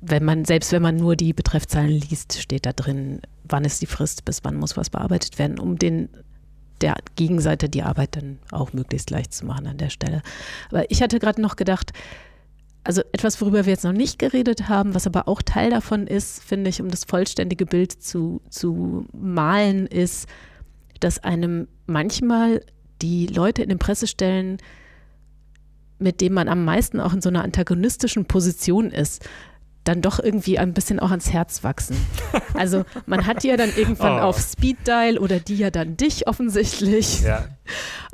[0.00, 3.86] wenn man, selbst wenn man nur die Betreffzahlen liest, steht da drin, wann ist die
[3.86, 6.08] Frist, bis wann muss was bearbeitet werden, um den
[6.80, 10.22] der Gegenseite die Arbeit dann auch möglichst leicht zu machen an der Stelle.
[10.70, 11.92] Aber ich hatte gerade noch gedacht,
[12.82, 16.42] also etwas, worüber wir jetzt noch nicht geredet haben, was aber auch Teil davon ist,
[16.42, 20.28] finde ich, um das vollständige Bild zu, zu malen, ist,
[21.00, 22.60] dass einem manchmal
[23.00, 24.58] die Leute in den Pressestellen,
[25.98, 29.26] mit denen man am meisten auch in so einer antagonistischen Position ist,
[29.84, 31.96] dann doch irgendwie ein bisschen auch ans Herz wachsen.
[32.54, 34.24] Also man hat die ja dann irgendwann oh.
[34.24, 37.22] auf Speed Dial oder die ja dann dich offensichtlich.
[37.22, 37.46] Ja.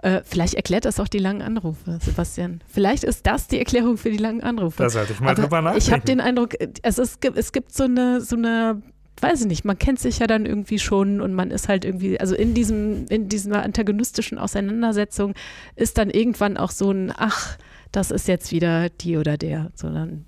[0.03, 2.63] Äh, vielleicht erklärt das auch die langen Anrufe, Sebastian.
[2.67, 4.83] Vielleicht ist das die Erklärung für die langen Anrufe.
[4.83, 5.87] Da sollte ich mal Aber drüber nachdenken.
[5.87, 8.81] Ich habe den Eindruck, es, ist, es gibt so eine, so eine
[9.21, 12.19] weiß ich nicht, man kennt sich ja dann irgendwie schon und man ist halt irgendwie,
[12.19, 15.35] also in diesem, in dieser antagonistischen Auseinandersetzung
[15.77, 17.59] ist dann irgendwann auch so ein, ach,
[17.93, 20.25] das ist jetzt wieder die oder der, sondern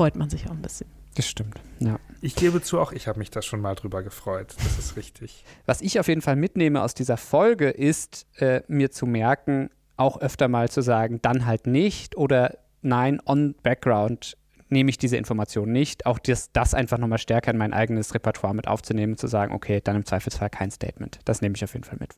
[0.00, 0.86] freut man sich auch ein bisschen.
[1.14, 1.98] Das stimmt, ja.
[2.22, 4.54] Ich gebe zu, auch ich habe mich da schon mal drüber gefreut.
[4.56, 5.44] Das ist richtig.
[5.66, 10.18] Was ich auf jeden Fall mitnehme aus dieser Folge, ist äh, mir zu merken, auch
[10.18, 14.38] öfter mal zu sagen, dann halt nicht oder nein, on Background
[14.70, 16.06] nehme ich diese Information nicht.
[16.06, 19.82] Auch das, das einfach nochmal stärker in mein eigenes Repertoire mit aufzunehmen, zu sagen, okay,
[19.84, 21.18] dann im Zweifelsfall kein Statement.
[21.26, 22.14] Das nehme ich auf jeden Fall mit.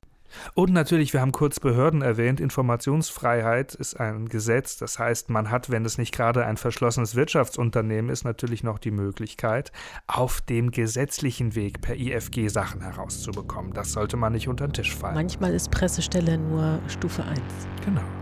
[0.54, 4.76] Und natürlich, wir haben kurz Behörden erwähnt, Informationsfreiheit ist ein Gesetz.
[4.76, 8.90] Das heißt, man hat, wenn es nicht gerade ein verschlossenes Wirtschaftsunternehmen ist, natürlich noch die
[8.90, 9.72] Möglichkeit,
[10.06, 13.72] auf dem gesetzlichen Weg per IFG Sachen herauszubekommen.
[13.72, 15.14] Das sollte man nicht unter den Tisch fallen.
[15.14, 17.40] Manchmal ist Pressestelle nur Stufe 1.
[17.84, 18.21] Genau.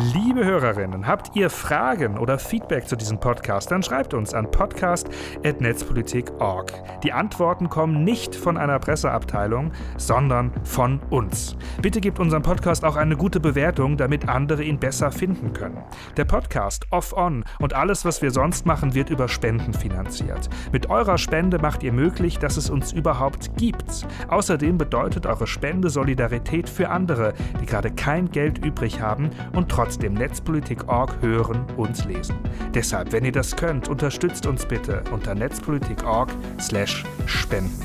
[0.00, 6.72] Liebe Hörerinnen, habt ihr Fragen oder Feedback zu diesem Podcast, dann schreibt uns an podcast.netzpolitik.org.
[7.02, 11.56] Die Antworten kommen nicht von einer Presseabteilung, sondern von uns.
[11.82, 15.82] Bitte gebt unserem Podcast auch eine gute Bewertung, damit andere ihn besser finden können.
[16.16, 20.48] Der Podcast Off-On und alles, was wir sonst machen, wird über Spenden finanziert.
[20.70, 24.06] Mit eurer Spende macht ihr möglich, dass es uns überhaupt gibt.
[24.28, 29.87] Außerdem bedeutet eure Spende Solidarität für andere, die gerade kein Geld übrig haben und trotzdem
[29.88, 32.36] trotzdem Netzpolitik.org hören und lesen.
[32.74, 37.82] Deshalb, wenn ihr das könnt, unterstützt uns bitte unter netzpolitik.org/slash spenden.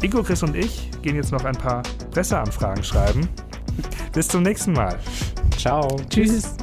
[0.00, 3.28] Ingo, Chris und ich gehen jetzt noch ein paar Presseanfragen schreiben.
[4.14, 4.98] Bis zum nächsten Mal.
[5.58, 5.94] Ciao.
[6.08, 6.56] Tschüss.